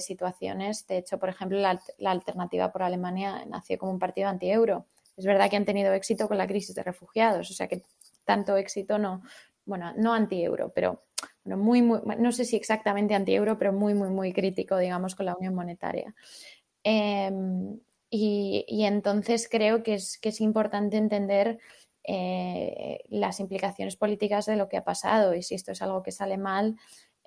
[0.00, 0.86] situaciones.
[0.86, 1.78] De hecho, por ejemplo, la,
[2.10, 4.86] alternativa por Alemania nació como un partido anti-euro
[5.20, 7.82] es verdad que han tenido éxito con la crisis de refugiados, o sea que
[8.24, 9.22] tanto éxito no,
[9.66, 11.02] bueno, no anti-euro, pero
[11.44, 15.26] bueno, muy, muy, no sé si exactamente anti-euro, pero muy, muy, muy crítico, digamos, con
[15.26, 16.14] la unión monetaria.
[16.82, 17.78] Em,
[18.08, 21.58] y, entonces creo que es, que es importante entender
[22.04, 26.12] eh, las implicaciones políticas de lo que ha pasado y si esto es algo que
[26.12, 26.76] sale mal,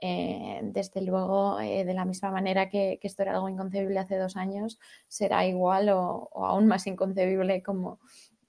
[0.05, 4.35] eh, desde luego, eh, de la misma manera que, esto era algo inconcebible hace dos
[4.35, 8.01] años, será igual o, aún más inconcebible como,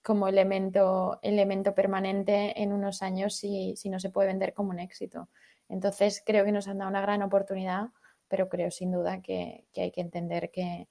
[0.03, 5.29] como elemento, elemento permanente en unos años si, no se puede vender como un éxito.
[5.69, 7.91] Entonces, creo que nos han dado una gran oportunidad,
[8.27, 10.89] pero creo sin duda que, hay que entender que,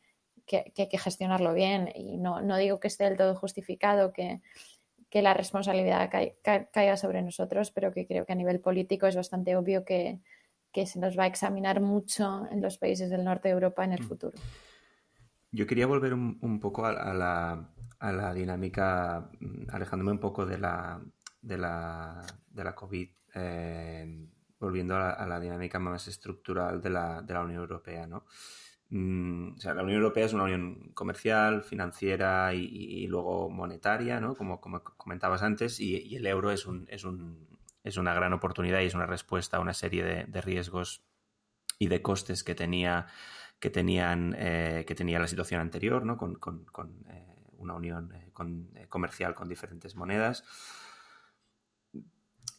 [0.49, 1.91] hay que gestionarlo bien.
[1.93, 4.39] Y no, no digo que esté del todo justificado, que,
[5.21, 6.09] la responsabilidad
[6.41, 10.19] caiga sobre nosotros, pero que creo que a nivel político es bastante obvio que,
[10.73, 13.93] que se nos va a examinar mucho en los países del norte de Europa en
[13.93, 14.07] el mm.
[14.07, 14.37] futuro.
[15.51, 20.99] Yo quería volver un, poco a, la, dinámica, mm, alejándome un poco de la,
[21.41, 24.27] de la, de la COVID, eh,
[24.59, 28.07] volviendo a la, dinámica más estructural de la, de la Unión Europea.
[28.07, 28.25] ¿no?
[28.95, 34.35] Mm, o sea, la Unión Europea es una unión comercial, financiera y, luego monetaria, ¿no?
[34.35, 37.47] como, comentabas antes, y, y el euro es un, es un
[37.83, 41.03] es una gran oportunidad y es una respuesta a una serie de, riesgos
[41.79, 43.07] y de costes que tenía
[43.59, 46.17] que tenían eh, que tenía la situación anterior, ¿no?
[46.17, 46.37] con,
[47.09, 50.43] eh, una unión eh, comercial con diferentes monedas.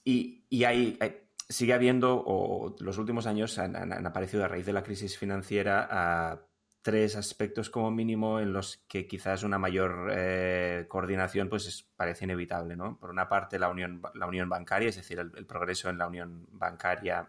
[0.06, 0.98] Y, hay,
[1.48, 6.40] sigue habiendo, o los últimos años han, aparecido a raíz de la crisis financiera a
[6.82, 12.76] tres aspectos como mínimo en los que quizás una mayor eh, coordinación pues parece inevitable.
[12.76, 12.98] ¿no?
[12.98, 16.46] Por una parte, la unión, la unión bancaria, es decir, el, progreso en la unión
[16.50, 17.26] bancaria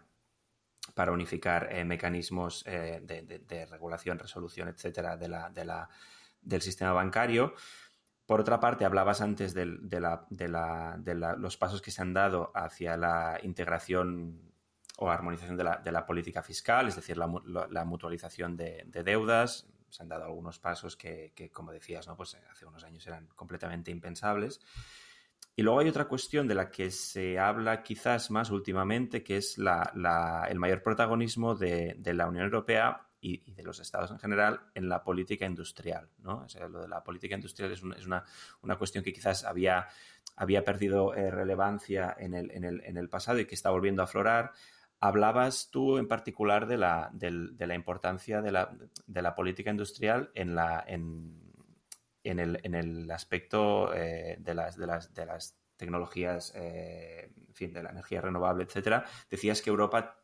[0.94, 5.88] para unificar eh, mecanismos eh, de, regulación, resolución, etcétera, de la, la,
[6.42, 7.54] del sistema bancario.
[8.26, 14.52] Por otra parte, hablabas antes de, los pasos que se han dado hacia la integración
[14.98, 17.30] o armonización de la, política fiscal, es decir, la,
[17.70, 19.68] la mutualización de, deudas.
[19.88, 22.16] Se han dado algunos pasos que, como decías, ¿no?
[22.16, 24.60] pues hace unos años eran completamente impensables.
[25.54, 29.56] Y luego hay otra cuestión de la que se habla quizás más últimamente, que es
[29.56, 35.02] el mayor protagonismo de la Unión Europea y, de los estados en general en la
[35.02, 36.08] política industrial.
[36.18, 36.42] ¿no?
[36.44, 38.24] O sea, lo de la política industrial es, es una,
[38.62, 39.88] una, cuestión que quizás había,
[40.36, 44.02] había perdido eh, relevancia en el, en, el, en el pasado y que está volviendo
[44.02, 44.52] a aflorar.
[45.00, 50.30] Hablabas tú en particular de la, de, la importancia de la, de la, política industrial
[50.34, 51.52] en, la, en,
[52.22, 57.54] en, el, en el, aspecto eh, de, las, de, las, de las tecnologías, eh, en
[57.54, 59.04] fin, de la energía renovable, etcétera.
[59.28, 60.22] Decías que Europa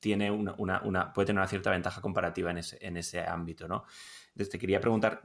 [0.00, 3.84] tiene una, una, puede tener una cierta ventaja comparativa en ese, en ese ámbito, ¿no?
[4.28, 5.22] Entonces te quería preguntar,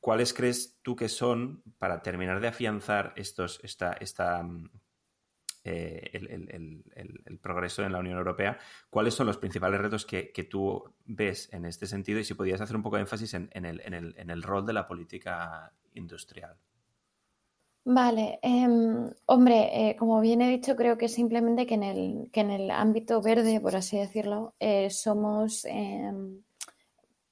[0.00, 4.44] ¿cuáles crees tú que son, para terminar de afianzar estos, esta, esta,
[5.64, 8.58] eh, el, progreso en la Unión Europea.
[8.90, 12.76] ¿Cuáles son los principales retos que, tú ves en este sentido y si podías hacer
[12.76, 16.56] un poco de énfasis en, el, rol de la política industrial?
[17.90, 22.40] Vale, em, hombre, eh, como bien he dicho, creo que simplemente que en el, que
[22.40, 26.42] en el ámbito verde, por así decirlo, eh, somos em,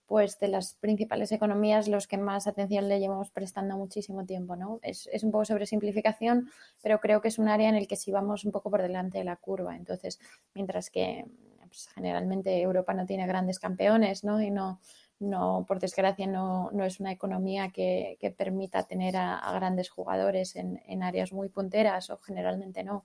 [0.07, 4.81] pues de las principales economías los que más atención le llevamos prestando muchísimo tiempo, ¿no?
[4.83, 6.49] Es, un poco sobre simplificación,
[6.83, 9.19] pero creo que es un área en el que sí vamos un poco por delante
[9.19, 9.77] de la curva.
[9.77, 10.19] Entonces,
[10.55, 11.27] mientras que
[11.69, 14.40] pues, generalmente Europa no tiene grandes campeones, ¿no?
[14.40, 14.81] Y no,
[15.18, 21.33] no por desgracia, no, es una economía que, permita tener a, grandes jugadores en, áreas
[21.33, 23.05] muy punteras o generalmente no.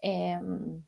[0.00, 0.82] Em,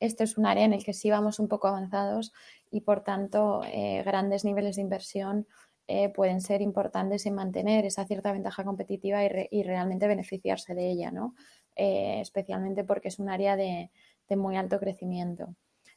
[0.00, 2.32] esto es un área en el que sí vamos un poco avanzados
[2.70, 5.46] y por tanto eh, grandes niveles de inversión
[5.86, 11.10] eh, pueden ser importantes en mantener esa cierta ventaja competitiva y, realmente beneficiarse de ella,
[11.10, 11.34] ¿no?
[11.76, 13.90] Eh, especialmente porque es un área de,
[14.30, 15.54] muy alto crecimiento.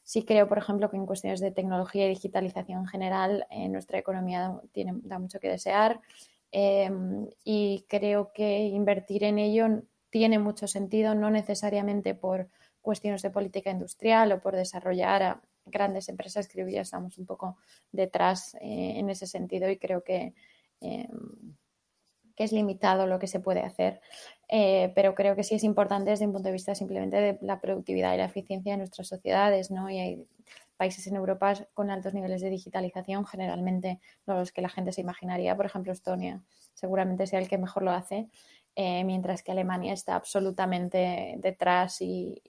[0.08, 4.58] Sí creo, por ejemplo, que en cuestiones de tecnología y digitalización en general, nuestra economía
[4.72, 6.00] tiene, da mucho que desear
[6.50, 9.66] em, y creo que invertir en ello
[10.08, 12.48] tiene mucho sentido, no necesariamente por
[12.80, 17.58] cuestiones de política industrial o por desarrollar grandes empresas, creo que ya estamos un poco
[17.92, 20.32] detrás eh, en ese sentido y creo que,
[20.80, 21.54] em,
[22.38, 24.00] que, es limitado lo que se puede hacer.
[24.48, 27.60] Eh, pero creo que sí es importante desde un punto de vista simplemente de la
[27.60, 29.90] productividad y la eficiencia de nuestras sociedades, ¿no?
[29.90, 30.26] Y hay
[30.76, 35.56] países en Europa con altos niveles de digitalización, generalmente los que la gente se imaginaría.
[35.56, 36.40] Por ejemplo, Estonia
[36.72, 38.28] seguramente sea el que mejor lo hace.
[38.80, 42.40] Eh, mientras que Alemania está absolutamente detrás y,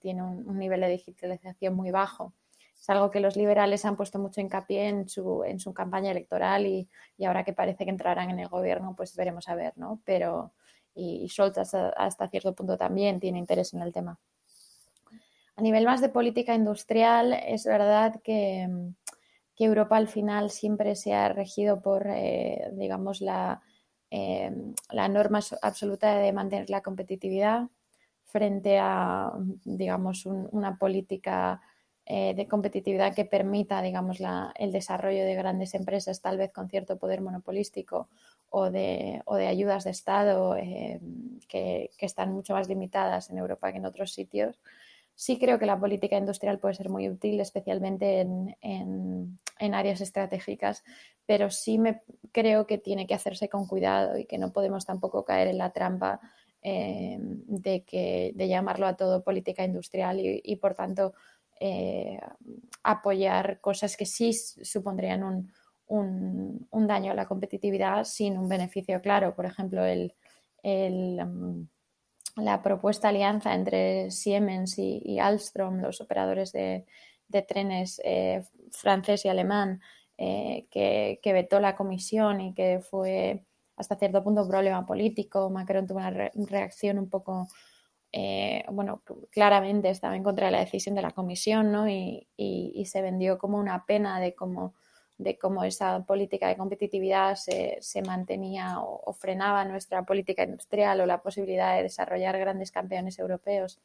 [0.00, 2.32] tiene un, nivel de digitalización muy bajo.
[2.78, 6.66] Es algo que los liberales han puesto mucho hincapié en su, en su campaña electoral
[6.66, 6.88] y,
[7.26, 10.00] ahora que parece que entrarán en el gobierno, pues veremos a ver, ¿no?
[10.04, 10.52] Pero,
[10.94, 14.18] y, Scholz hasta, cierto punto también tiene interés en el tema.
[15.56, 18.68] A nivel más de política industrial, es verdad que,
[19.58, 23.62] Europa al final siempre se ha regido por, eh, digamos, la,
[24.10, 24.54] eh,
[24.90, 27.68] la norma absoluta de mantener la competitividad
[28.26, 29.32] frente a,
[29.64, 31.60] digamos, una política
[32.08, 34.18] eh, de competitividad que permita, digamos,
[34.54, 38.08] el desarrollo de grandes empresas, tal vez con cierto poder monopolístico
[38.48, 41.00] o de, o de ayudas de Estado eh,
[41.48, 44.60] que, están mucho más limitadas en Europa que en otros sitios.
[45.16, 50.84] Sí creo que la política industrial puede ser muy útil, especialmente en, áreas estratégicas,
[51.26, 55.24] pero sí me creo que tiene que hacerse con cuidado y que no podemos tampoco
[55.24, 56.20] caer en la trampa
[56.62, 61.14] eh, de, que, de llamarlo a todo política industrial y por tanto
[61.60, 62.18] eh,
[62.82, 65.50] apoyar cosas que sí supondrían
[65.88, 69.34] un, daño a la competitividad sin un beneficio claro.
[69.34, 70.14] Por ejemplo, el,
[70.62, 71.62] mm,
[72.36, 76.84] la propuesta alianza entre Siemens y, Alstom, los operadores de,
[77.48, 79.80] trenes eh, francés y alemán,
[80.18, 83.44] eh, que, vetó la comisión y que fue
[83.76, 85.50] hasta cierto punto un problema político.
[85.50, 87.48] Macron tuvo una reacción un poco
[88.12, 91.88] eh, bueno, claramente estaba en contra de la decisión de la comisión, ¿no?
[91.88, 92.26] Y,
[92.86, 94.74] se vendió como una pena de cómo,
[95.64, 101.82] esa política de competitividad se, mantenía o, frenaba nuestra política industrial o la posibilidad de
[101.82, 103.80] desarrollar grandes campeones europeos.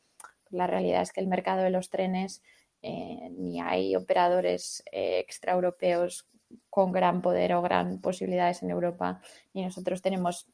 [0.49, 2.41] La realidad es que el mercado de los trenes
[2.83, 6.25] eh, ni hay operadores eh, extraeuropeos
[6.69, 9.21] con gran poder o gran posibilidades en Europa,
[9.53, 10.47] y nosotros tenemos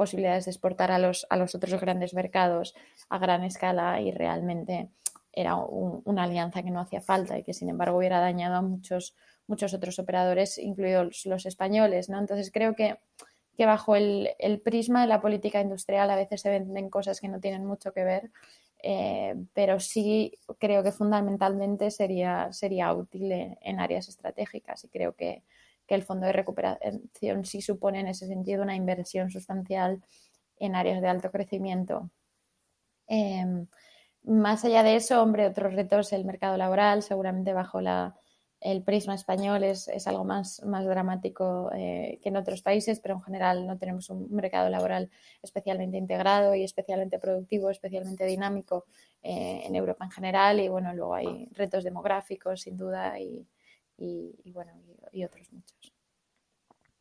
[0.00, 2.74] posibilidades de exportar a los, a los otros grandes mercados
[3.10, 4.88] a gran escala y realmente
[5.30, 9.14] era una alianza que no hacía falta y que sin embargo hubiera dañado a muchos,
[9.46, 12.08] muchos otros operadores, incluidos los españoles.
[12.08, 12.18] ¿no?
[12.18, 12.98] Entonces creo que,
[13.58, 14.30] que bajo el,
[14.64, 18.02] prisma de la política industrial a veces se venden cosas que no tienen mucho que
[18.02, 18.30] ver,
[18.82, 25.42] eh, pero sí creo que fundamentalmente sería, sería útil en áreas estratégicas y creo que,
[25.90, 30.00] que el fondo de recuperación sí supone en ese sentido una inversión sustancial
[30.56, 32.12] en áreas de alto crecimiento.
[33.08, 33.66] Em,
[34.22, 38.14] más allá de eso, hombre, otros retos, el mercado laboral, seguramente bajo la,
[38.60, 43.22] el prisma español es, algo más, más dramático eh, que en otros países, pero en
[43.22, 45.10] general no tenemos un mercado laboral
[45.42, 48.84] especialmente integrado y especialmente productivo, especialmente dinámico
[49.24, 50.60] eh, en Europa en general.
[50.60, 53.44] Y bueno, luego hay retos demográficos, sin duda, y,
[54.00, 54.72] y, bueno,
[55.12, 55.92] y, otros muchos.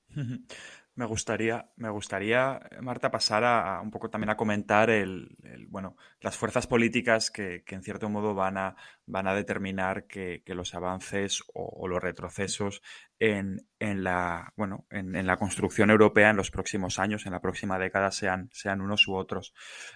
[0.95, 5.33] Me gustaría, me gustaría, Marta, pasar a, un poco también a comentar el,
[5.69, 8.75] bueno, las fuerzas políticas que, en cierto modo van a,
[9.09, 12.81] van a determinar que, los avances o, los retrocesos
[13.17, 17.79] en, en la, bueno, en, la construcción europea en los próximos años, en la próxima
[17.79, 19.53] década, sean, sean unos u otros.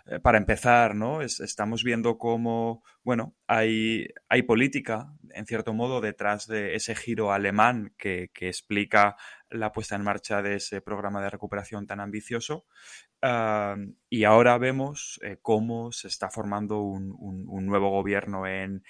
[0.07, 1.21] Eh, para empezar, ¿no?
[1.21, 7.93] estamos viendo cómo, bueno, hay, hay política, en cierto modo, detrás de ese giro alemán
[7.97, 9.15] que, que explica
[9.49, 12.65] la puesta en marcha de ese programa de recuperación tan ambicioso.
[14.09, 18.83] Y ahora vemos eh, cómo se está formando un, nuevo gobierno en,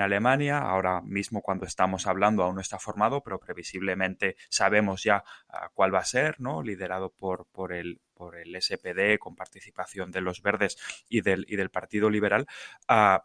[0.00, 0.58] Alemania.
[0.58, 5.92] Ahora mismo cuando estamos hablando aún no está formado, pero previsiblemente sabemos ya ah, cuál
[5.92, 6.62] va a ser, ¿no?
[6.62, 10.78] liderado por, por, el, por el SPD con participación de los verdes
[11.08, 12.46] y del, y del Partido Liberal.
[12.86, 13.24] Ah,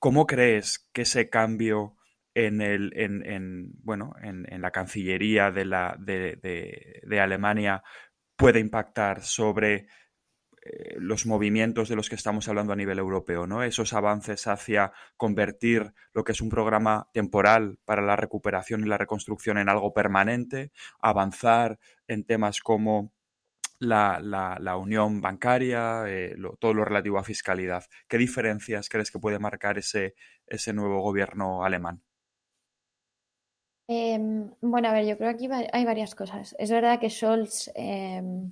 [0.00, 1.96] ¿Cómo crees que ese cambio
[2.36, 7.82] en, el, en, bueno, en, la Cancillería de, la, de, Alemania
[8.36, 9.86] puede impactar sobre
[10.62, 13.62] eh, los movimientos de los que estamos hablando a nivel europeo, ¿no?
[13.62, 18.98] Esos avances hacia convertir lo que es un programa temporal para la recuperación y la
[18.98, 21.78] reconstrucción en algo permanente, avanzar
[22.08, 23.12] en temas como
[23.78, 27.84] la, unión bancaria, eh, todo lo relativo a fiscalidad.
[28.08, 30.14] ¿Qué diferencias crees que puede marcar ese
[30.72, 32.05] nuevo gobierno alemán?
[33.88, 36.56] Em, bueno, a ver, yo creo que aquí hay varias cosas.
[36.58, 38.50] Es verdad que Scholz em,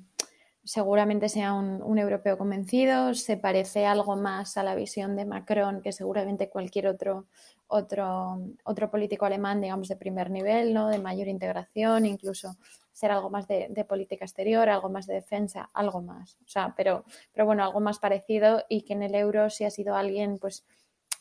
[0.63, 5.93] seguramente sea un, europeo convencido, se parece algo más a la visión de Macron que
[5.93, 7.27] seguramente cualquier otro,
[7.67, 10.89] otro, político alemán, digamos, de primer nivel, ¿no?
[10.89, 12.57] de mayor integración, incluso
[12.93, 16.37] ser algo más de, política exterior, algo más de defensa, algo más.
[16.47, 19.71] O sea, pero, pero bueno, algo más parecido y que en el euro sí ha
[19.71, 20.65] sido alguien, pues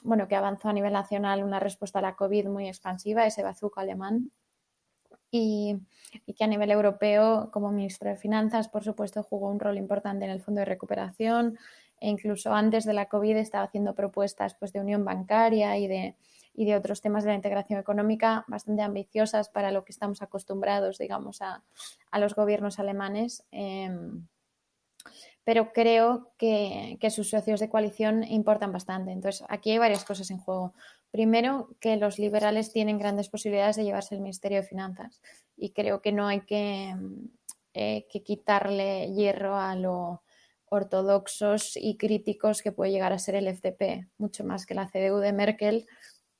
[0.03, 3.81] bueno, que avanzó a nivel nacional una respuesta a la COVID muy expansiva, ese bazooka
[3.81, 4.31] alemán,
[5.31, 5.77] y,
[6.37, 10.31] que a nivel europeo, como ministro de Finanzas, por supuesto, jugó un rol importante en
[10.31, 11.57] el Fondo de Recuperación
[11.99, 16.15] e incluso antes de la COVID estaba haciendo propuestas pues, de unión bancaria y de,
[16.53, 20.99] y de otros temas de la integración económica bastante ambiciosas para lo que estamos acostumbrados,
[20.99, 21.63] digamos, a,
[22.11, 23.43] a los gobiernos alemanes.
[23.51, 24.27] Em,
[25.43, 29.11] pero creo que, sus socios de coalición importan bastante.
[29.11, 30.73] Entonces, aquí hay varias cosas en juego.
[31.11, 35.21] Primero, que los liberales tienen grandes posibilidades de llevarse el Ministerio de Finanzas
[35.57, 36.95] y creo que no hay que,
[37.73, 40.23] eh, que quitarle hierro a lo
[40.69, 45.19] ortodoxos y críticos que puede llegar a ser el FDP, mucho más que la CDU
[45.19, 45.85] de Merkel,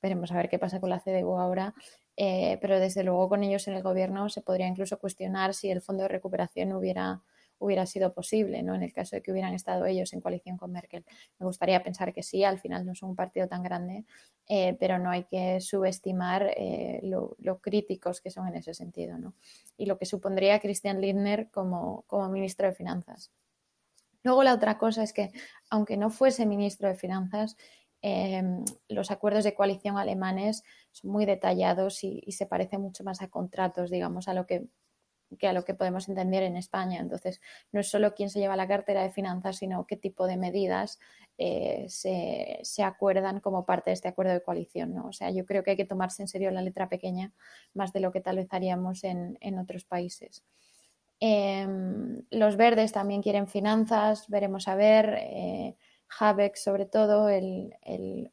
[0.02, 1.72] veremos a ver qué pasa con la CDU ahora,
[2.16, 5.80] eh, pero desde luego con ellos en el gobierno se podría incluso cuestionar si el
[5.80, 7.22] fondo de recuperación hubiera
[7.64, 8.74] hubiera sido posible, ¿no?
[8.74, 11.04] En el caso de que hubieran estado ellos en coalición con Merkel.
[11.38, 14.04] Me gustaría pensar que sí, al final no son un partido tan grande,
[14.48, 19.34] eh, pero no hay que subestimar eh, lo, críticos que son en ese sentido, ¿no?
[19.76, 23.30] Y lo que supondría Christian Lindner como, como ministro de Finanzas.
[24.22, 25.32] Luego la otra cosa es que,
[25.70, 27.56] aunque no fuese ministro de Finanzas,
[28.02, 30.62] em, los acuerdos de coalición alemanes
[30.92, 34.66] son muy detallados y, y, se parecen mucho más a contratos, digamos, a lo que
[35.38, 37.00] que a lo que podemos entender en España.
[37.00, 37.40] Entonces,
[37.72, 40.98] no es solo quién se lleva la cartera de finanzas, sino qué tipo de medidas
[41.36, 44.94] eh, se, acuerdan como parte de este acuerdo de coalición.
[44.94, 45.08] ¿no?
[45.08, 47.32] O sea, yo creo que hay que tomarse en serio la letra pequeña
[47.72, 50.44] más de lo que tal vez haríamos en, otros países.
[51.20, 55.16] Em, los verdes también quieren finanzas, veremos a ver.
[55.20, 55.76] Eh,
[56.18, 57.74] Habeck, sobre todo, el,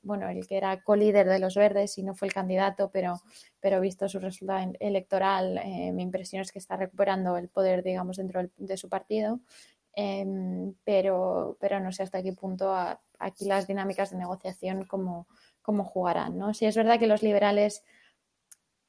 [0.03, 3.21] bueno, el que era co-líder de los verdes y no fue el candidato, pero,
[3.59, 8.17] pero visto su resultado electoral, eh, mi impresión es que está recuperando el poder, digamos,
[8.17, 9.39] dentro de su partido.
[9.93, 12.73] Em, pero, pero no sé hasta qué punto
[13.19, 15.27] aquí las dinámicas de negociación cómo,
[15.61, 16.37] cómo jugarán.
[16.37, 16.53] ¿no?
[16.53, 17.83] Si es verdad que los liberales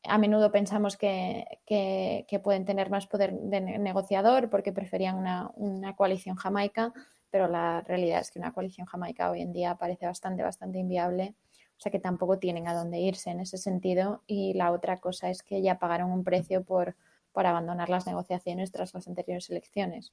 [0.05, 5.95] a menudo pensamos que, que, pueden tener más poder de negociador porque preferían una, una
[5.95, 6.93] coalición jamaica,
[7.33, 11.35] pero la realidad es que una coalición jamaica hoy en día parece bastante, bastante inviable,
[11.78, 14.22] o sea que tampoco tienen a dónde irse en ese sentido.
[14.26, 16.95] Y la otra cosa es que ya pagaron un precio por,
[17.33, 20.12] por abandonar las negociaciones tras las anteriores elecciones.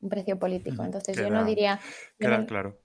[0.00, 0.82] Un precio político.
[0.82, 1.78] Entonces yo no diría...
[2.16, 2.78] claro.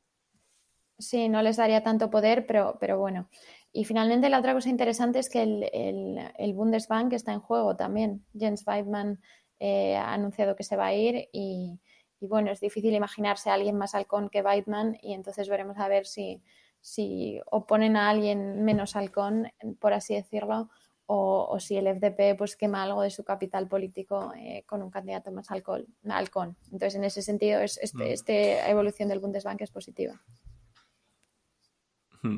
[0.99, 3.29] Sí, no les daría tanto poder, pero, pero bueno.
[3.71, 7.75] Y finalmente la otra cosa interesante es que el, el, el Bundesbank está en juego
[7.75, 8.23] también.
[8.37, 9.19] Jens Weidmann
[9.59, 11.79] eh, ha anunciado que se va a ir y,
[12.23, 15.89] y bueno, es difícil imaginarse a alguien más halcón que Weidman y entonces veremos a
[15.89, 16.41] ver si,
[16.79, 19.49] si oponen a alguien menos halcón,
[19.79, 20.69] por así decirlo,
[21.05, 25.33] o, si el FDP pues quema algo de su capital político eh, con un candidato
[25.33, 26.55] más halcón.
[26.71, 28.13] Entonces, en ese sentido, es, este, mm.
[28.13, 30.23] esta evolución del Bundesbank es positiva.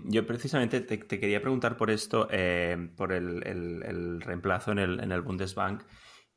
[0.06, 5.22] Yo precisamente te, quería preguntar por esto, eh, por el, reemplazo en el, en el
[5.22, 5.84] Bundesbank.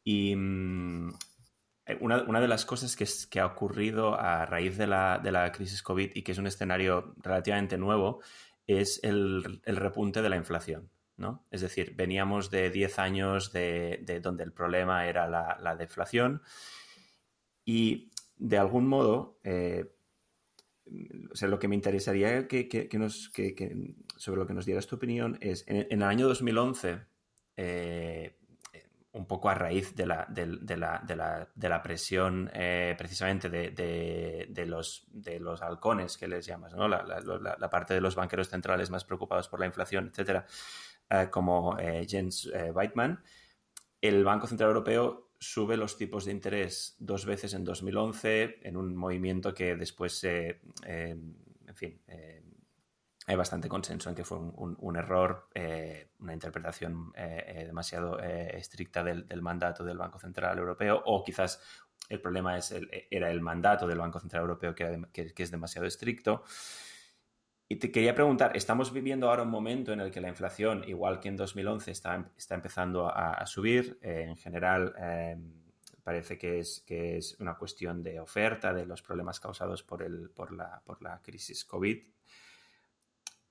[0.04, 1.12] Y, mm,
[1.88, 6.22] eh, una, de las cosas que, ha ocurrido a raíz de la, crisis COVID y
[6.22, 8.20] que es un escenario relativamente nuevo
[8.66, 10.90] es el, repunte de la inflación.
[11.16, 11.46] ¿no?
[11.50, 16.42] Es decir, veníamos de 10 años de, donde el problema era la, deflación
[17.64, 19.90] y de algún modo, eh,
[21.32, 23.32] o sea, lo que me interesaría que, nos,
[24.16, 27.00] sobre lo que nos dieras tu opinión es, en, el año 2011,
[29.18, 30.46] un poco a raíz de la, de,
[30.76, 36.88] la, de la, presión eh, precisamente de, los, de los halcones que les llamas, ¿no?
[36.88, 40.46] la, parte de los banqueros centrales más preocupados por la inflación, etcétera,
[41.10, 43.20] eh, como eh, Jens Weidmann,
[44.00, 48.96] el Banco Central Europeo sube los tipos de interés dos veces en 2011 en un
[48.96, 52.00] movimiento que después, en fin,
[53.28, 59.04] hay bastante consenso en que fue un, error, eh, una interpretación eh, eh, demasiado estricta
[59.04, 61.60] del, mandato del Banco Central Europeo o quizás
[62.08, 62.74] el problema es
[63.10, 66.42] era el mandato del Banco Central Europeo que, es demasiado estricto.
[67.68, 71.20] Y te quería preguntar, estamos viviendo ahora un momento en el que la inflación, igual
[71.20, 73.98] que en 2011, está, está empezando a, subir.
[74.00, 74.94] en general,
[76.02, 80.30] parece que es, que es una cuestión de oferta, de los problemas causados por, el,
[80.30, 82.02] por, la, por la crisis COVID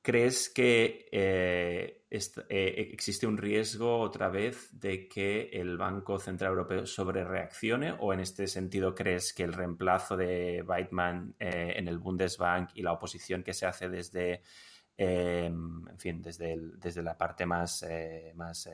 [0.08, 6.86] ¿Crees que eh, eh, existe un riesgo otra vez de que el Banco Central Europeo
[6.86, 12.70] sobrereaccione o en este sentido crees que el reemplazo de Weidmann eh, en el Bundesbank
[12.76, 14.44] y la oposición que se hace desde,
[14.96, 17.86] em, en fin, desde, desde, la parte más,
[18.34, 18.70] más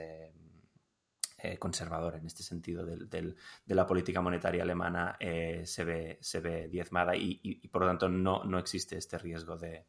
[1.57, 5.17] conservadora en este sentido de la política monetaria alemana
[5.63, 9.88] se, ve, se ve diezmada y, por lo tanto no, no existe este riesgo de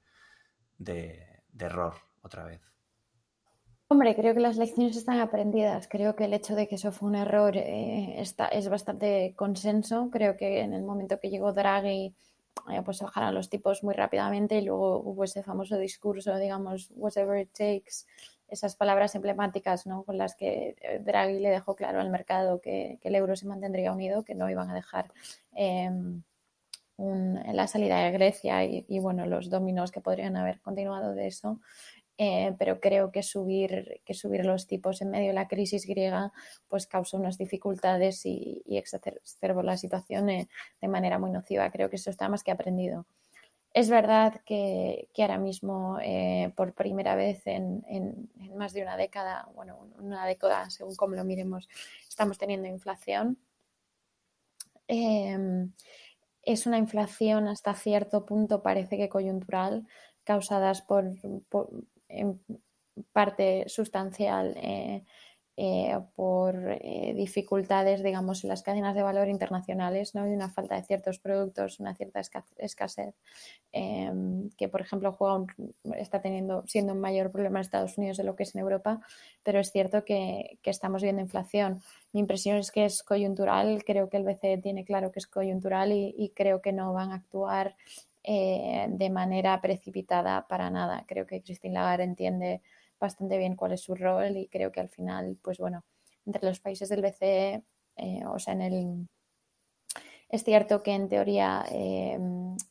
[0.78, 2.60] de error otra vez?
[3.88, 5.88] Hombre, creo que las lecciones están aprendidas.
[5.88, 10.08] Creo que el hecho de que eso fue un error eh, está, es bastante consenso.
[10.10, 12.14] Creo que en el momento que llegó Draghi,
[12.70, 17.38] eh, pues bajaron los tipos muy rápidamente y luego hubo ese famoso discurso, digamos, whatever
[17.38, 18.06] it takes,
[18.48, 20.02] esas palabras emblemáticas ¿no?
[20.04, 23.92] con las que eh, Draghi le dejó claro al mercado que, el euro se mantendría
[23.92, 25.12] unido, que no iban a dejar
[26.98, 31.60] em, la salida de Grecia y, bueno, los dominos que podrían haber continuado de eso.
[32.16, 36.32] Eh, pero creo que subir, que subir los tipos en medio de la crisis griega
[36.68, 40.48] pues causó unas dificultades y, y exacerbó la situación eh,
[40.80, 41.70] de manera muy nociva.
[41.72, 43.06] Creo que eso está más que aprendido.
[43.74, 49.88] Es verdad que, ahora mismo, eh, por primera vez en, más de una década, bueno,
[49.98, 51.68] una década según como lo miremos,
[52.08, 53.36] estamos teniendo inflación.
[54.86, 55.72] Em,
[56.46, 59.86] es una inflación hasta cierto punto, parece que coyuntural,
[60.24, 61.04] causadas por,
[62.08, 62.40] en
[63.12, 65.04] parte sustancial eh,
[65.56, 70.26] eh, por eh, dificultades, digamos, en las cadenas de valor internacionales, ¿no?
[70.26, 72.20] Y una falta de ciertos productos, una cierta
[72.56, 73.14] escasez,
[73.70, 75.46] em, que, por ejemplo, juega
[75.96, 79.00] está teniendo, siendo un mayor problema en Estados Unidos de lo que es en Europa,
[79.44, 81.80] pero es cierto que, estamos viendo inflación.
[82.12, 85.92] Mi impresión es que es coyuntural, creo que el BCE tiene claro que es coyuntural
[85.92, 87.76] y, creo que no van a actuar
[88.24, 91.04] eh, de manera precipitada para nada.
[91.06, 92.62] Creo que Christine Lagarde entiende
[93.04, 95.84] bastante bien cuál es su rol y creo que al final, pues bueno,
[96.26, 97.62] entre los países del BCE,
[97.96, 99.08] eh, o sea, en el...
[100.28, 102.18] Es cierto que en teoría eh,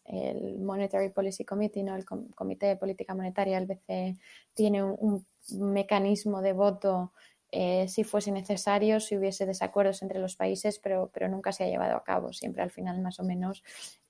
[0.05, 1.95] el Monetary Policy Committee, ¿no?
[1.95, 4.17] el Comité de Política Monetaria, el BCE,
[4.53, 7.13] tiene un mecanismo de voto
[7.55, 11.67] eh, si fuese necesario, si hubiese desacuerdos entre los países, pero, pero nunca se ha
[11.67, 12.33] llevado a cabo.
[12.33, 13.63] Siempre al final, más o menos,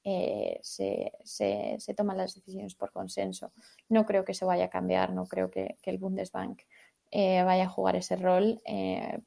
[0.04, 3.52] eh, se, toman las decisiones por consenso.
[3.90, 6.62] No creo que se vaya a cambiar, no creo que, el Bundesbank
[7.12, 8.62] eh, vaya a jugar ese rol,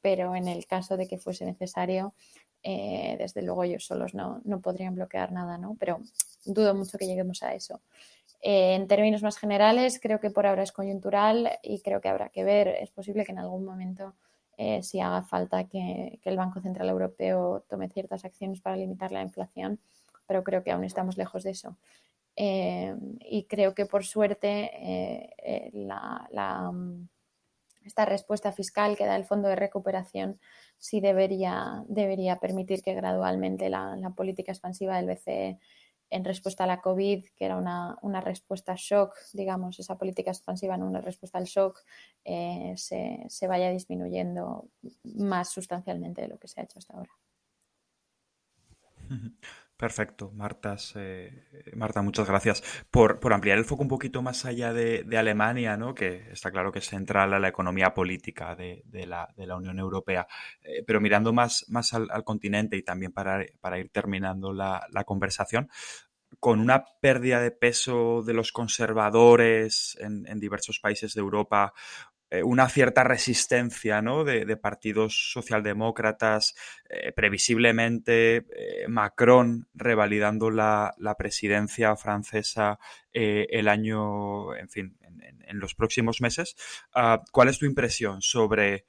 [0.02, 2.14] pero en el caso de que fuese necesario,
[2.62, 5.76] desde luego ellos solos no, podrían bloquear nada, ¿no?
[5.78, 6.00] Pero
[6.44, 7.80] dudo mucho que lleguemos a eso.
[8.42, 12.28] Eh, en términos más generales, creo que por ahora es coyuntural y creo que habrá
[12.28, 12.68] que ver.
[12.68, 14.14] Es posible que en algún momento,
[14.56, 19.22] eh, si haga falta que, el Banco Central Europeo tome ciertas acciones para limitar la
[19.22, 19.80] inflación,
[20.26, 21.76] pero creo que aún estamos lejos de eso.
[22.36, 24.70] Eh, y creo que por suerte
[27.86, 30.38] esta respuesta fiscal que da el Fondo de Recuperación
[30.76, 31.84] sí debería,
[32.40, 35.58] permitir que gradualmente la, política expansiva del BCE
[36.08, 40.76] en respuesta a la COVID, que era una, una respuesta shock, digamos, esa política expansiva,
[40.76, 41.80] no una respuesta al shock,
[42.24, 44.68] eh, se, se, vaya disminuyendo
[45.02, 47.10] más sustancialmente de lo que se ha hecho hasta ahora.
[49.76, 50.76] Perfecto, Marta,
[51.74, 55.94] Marta, muchas gracias por, ampliar el foco un poquito más allá de, Alemania, ¿no?
[55.94, 60.26] que está claro que es central a la economía política de, la, Unión Europea,
[60.62, 63.44] eh, pero mirando más, al, continente y también para,
[63.78, 65.68] ir terminando la, la, conversación,
[66.40, 71.74] con una pérdida de peso de los conservadores en, en diversos países de Europa,
[72.28, 74.24] eh, una cierta resistencia ¿no?
[74.24, 76.56] de, partidos socialdemócratas,
[76.88, 82.78] eh, previsiblemente eh, Macron revalidando la, presidencia francesa
[83.12, 84.98] el año, en fin,
[85.46, 86.56] en, los próximos meses.
[86.94, 88.84] Ah, ¿Cuál es tu impresión sobre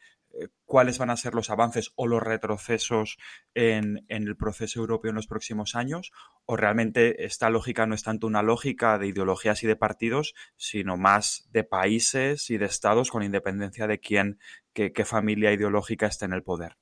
[0.65, 3.17] cuáles van a ser los avances o los retrocesos
[3.53, 6.11] en, el proceso europeo en los próximos años,
[6.45, 10.97] o realmente esta lógica no es tanto una lógica de ideologías y de partidos, sino
[10.97, 14.39] más de países y de estados con independencia de quién,
[14.73, 16.77] qué, familia ideológica esté en el poder.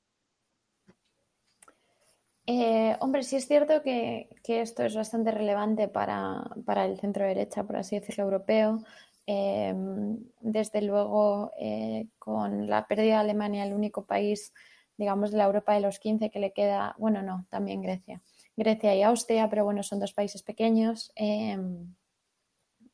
[2.48, 7.64] Eh, hombre, sí es cierto que, esto es bastante relevante para, para el centro derecha,
[7.64, 8.84] por así decirlo, europeo,
[9.26, 14.52] Em, desde luego, eh, con la pérdida de Alemania, el único país,
[14.96, 18.22] digamos, de la Europa de los 15 que le queda, bueno, no, también Grecia.
[18.56, 21.12] Grecia y Austria, pero bueno, son dos países pequeños.
[21.16, 21.94] Em,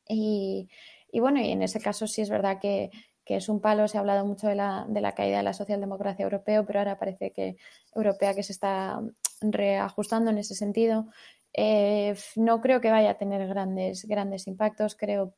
[0.07, 0.67] y,
[1.13, 2.89] bueno, y en ese caso sí es verdad que,
[3.25, 3.87] es un palo.
[3.87, 6.99] Se ha hablado mucho de la, de la caída de la socialdemocracia europea, pero ahora
[6.99, 7.55] parece que
[7.95, 9.01] europea que se está
[9.41, 11.07] reajustando en ese sentido.
[11.53, 14.95] Eh, no creo que vaya a tener grandes, grandes impactos.
[14.95, 15.35] Creo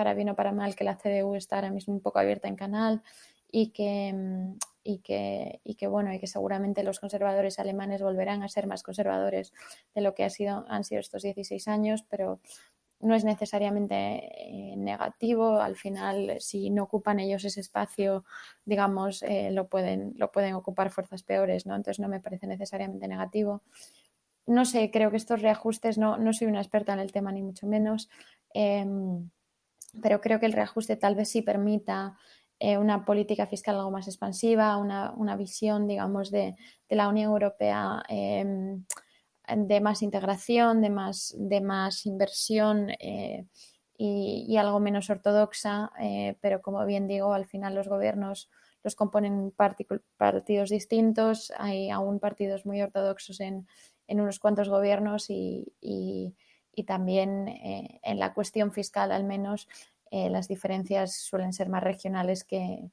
[0.00, 2.56] para bien o para mal, que la CDU está ahora mismo un poco abierta en
[2.56, 3.02] canal
[3.52, 8.42] y que, mm, y que, y que, bueno, y que seguramente los conservadores alemanes volverán
[8.42, 9.52] a ser más conservadores
[9.94, 12.40] de lo que ha sido, han sido estos 16 años, pero
[13.00, 15.60] no es necesariamente eh, negativo.
[15.60, 18.24] Al final, si no ocupan ellos ese espacio,
[18.64, 21.76] digamos, eh, lo, pueden, lo pueden ocupar fuerzas peores, ¿no?
[21.76, 23.60] Entonces no me parece necesariamente negativo.
[24.46, 27.42] No sé, creo que estos reajustes, no, no soy una experta en el tema ni
[27.42, 28.08] mucho menos.
[28.54, 29.28] Em,
[30.02, 32.16] pero creo que el reajuste tal vez sí permita
[32.58, 36.56] eh, una política fiscal algo más expansiva, una, visión, digamos, de,
[36.90, 38.84] la Unión Europea em,
[39.56, 43.46] de más integración, de más, de más inversión eh,
[43.96, 48.50] y, algo menos ortodoxa, eh, pero como bien digo, al final los gobiernos
[48.82, 49.52] los componen
[50.16, 53.66] partidos distintos, hay aún partidos muy ortodoxos en,
[54.08, 56.34] unos cuantos gobiernos y
[56.84, 59.68] también eh, en la cuestión fiscal al menos
[60.10, 62.90] eh, las diferencias suelen ser más regionales que,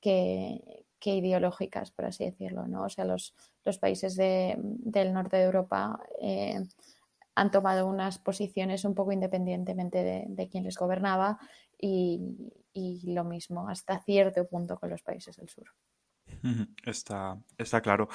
[0.00, 2.66] que, ideológicas, por así decirlo.
[2.66, 2.84] ¿no?
[2.84, 6.62] O sea, los, los países del norte de Europa eh,
[7.34, 11.38] han tomado unas posiciones un poco independientemente de, de quien les gobernaba
[11.78, 12.20] y,
[12.72, 15.66] y lo mismo hasta cierto punto con los países del sur.
[16.84, 18.08] Está, está claro.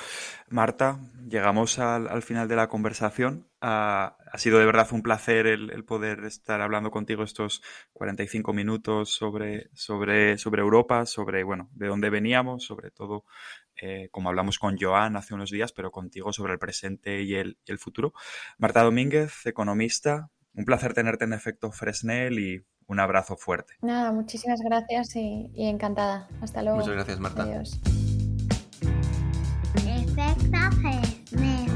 [0.49, 3.47] Marta, llegamos al, final de la conversación.
[3.61, 7.61] ha sido de verdad un placer el, poder estar hablando contigo estos
[7.93, 13.25] 45 minutos sobre, sobre, sobre Europa, sobre bueno, de dónde veníamos, sobre todo,
[13.81, 17.57] eh, como hablamos con Joan hace unos días, pero contigo sobre el presente y el,
[17.65, 18.13] y el futuro.
[18.57, 23.75] Marta Domínguez, economista, un placer tenerte en efecto Fresnel y un abrazo fuerte.
[23.81, 26.27] Nada, muchísimas gracias y, encantada.
[26.41, 26.79] Hasta luego.
[26.79, 27.43] Muchas gracias, Marta.
[27.43, 27.79] Adiós.
[30.51, 31.69] Efecto Fresnel.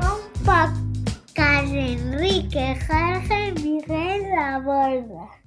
[0.00, 5.37] Un podcast Enrique Jorge Miguel La Borda.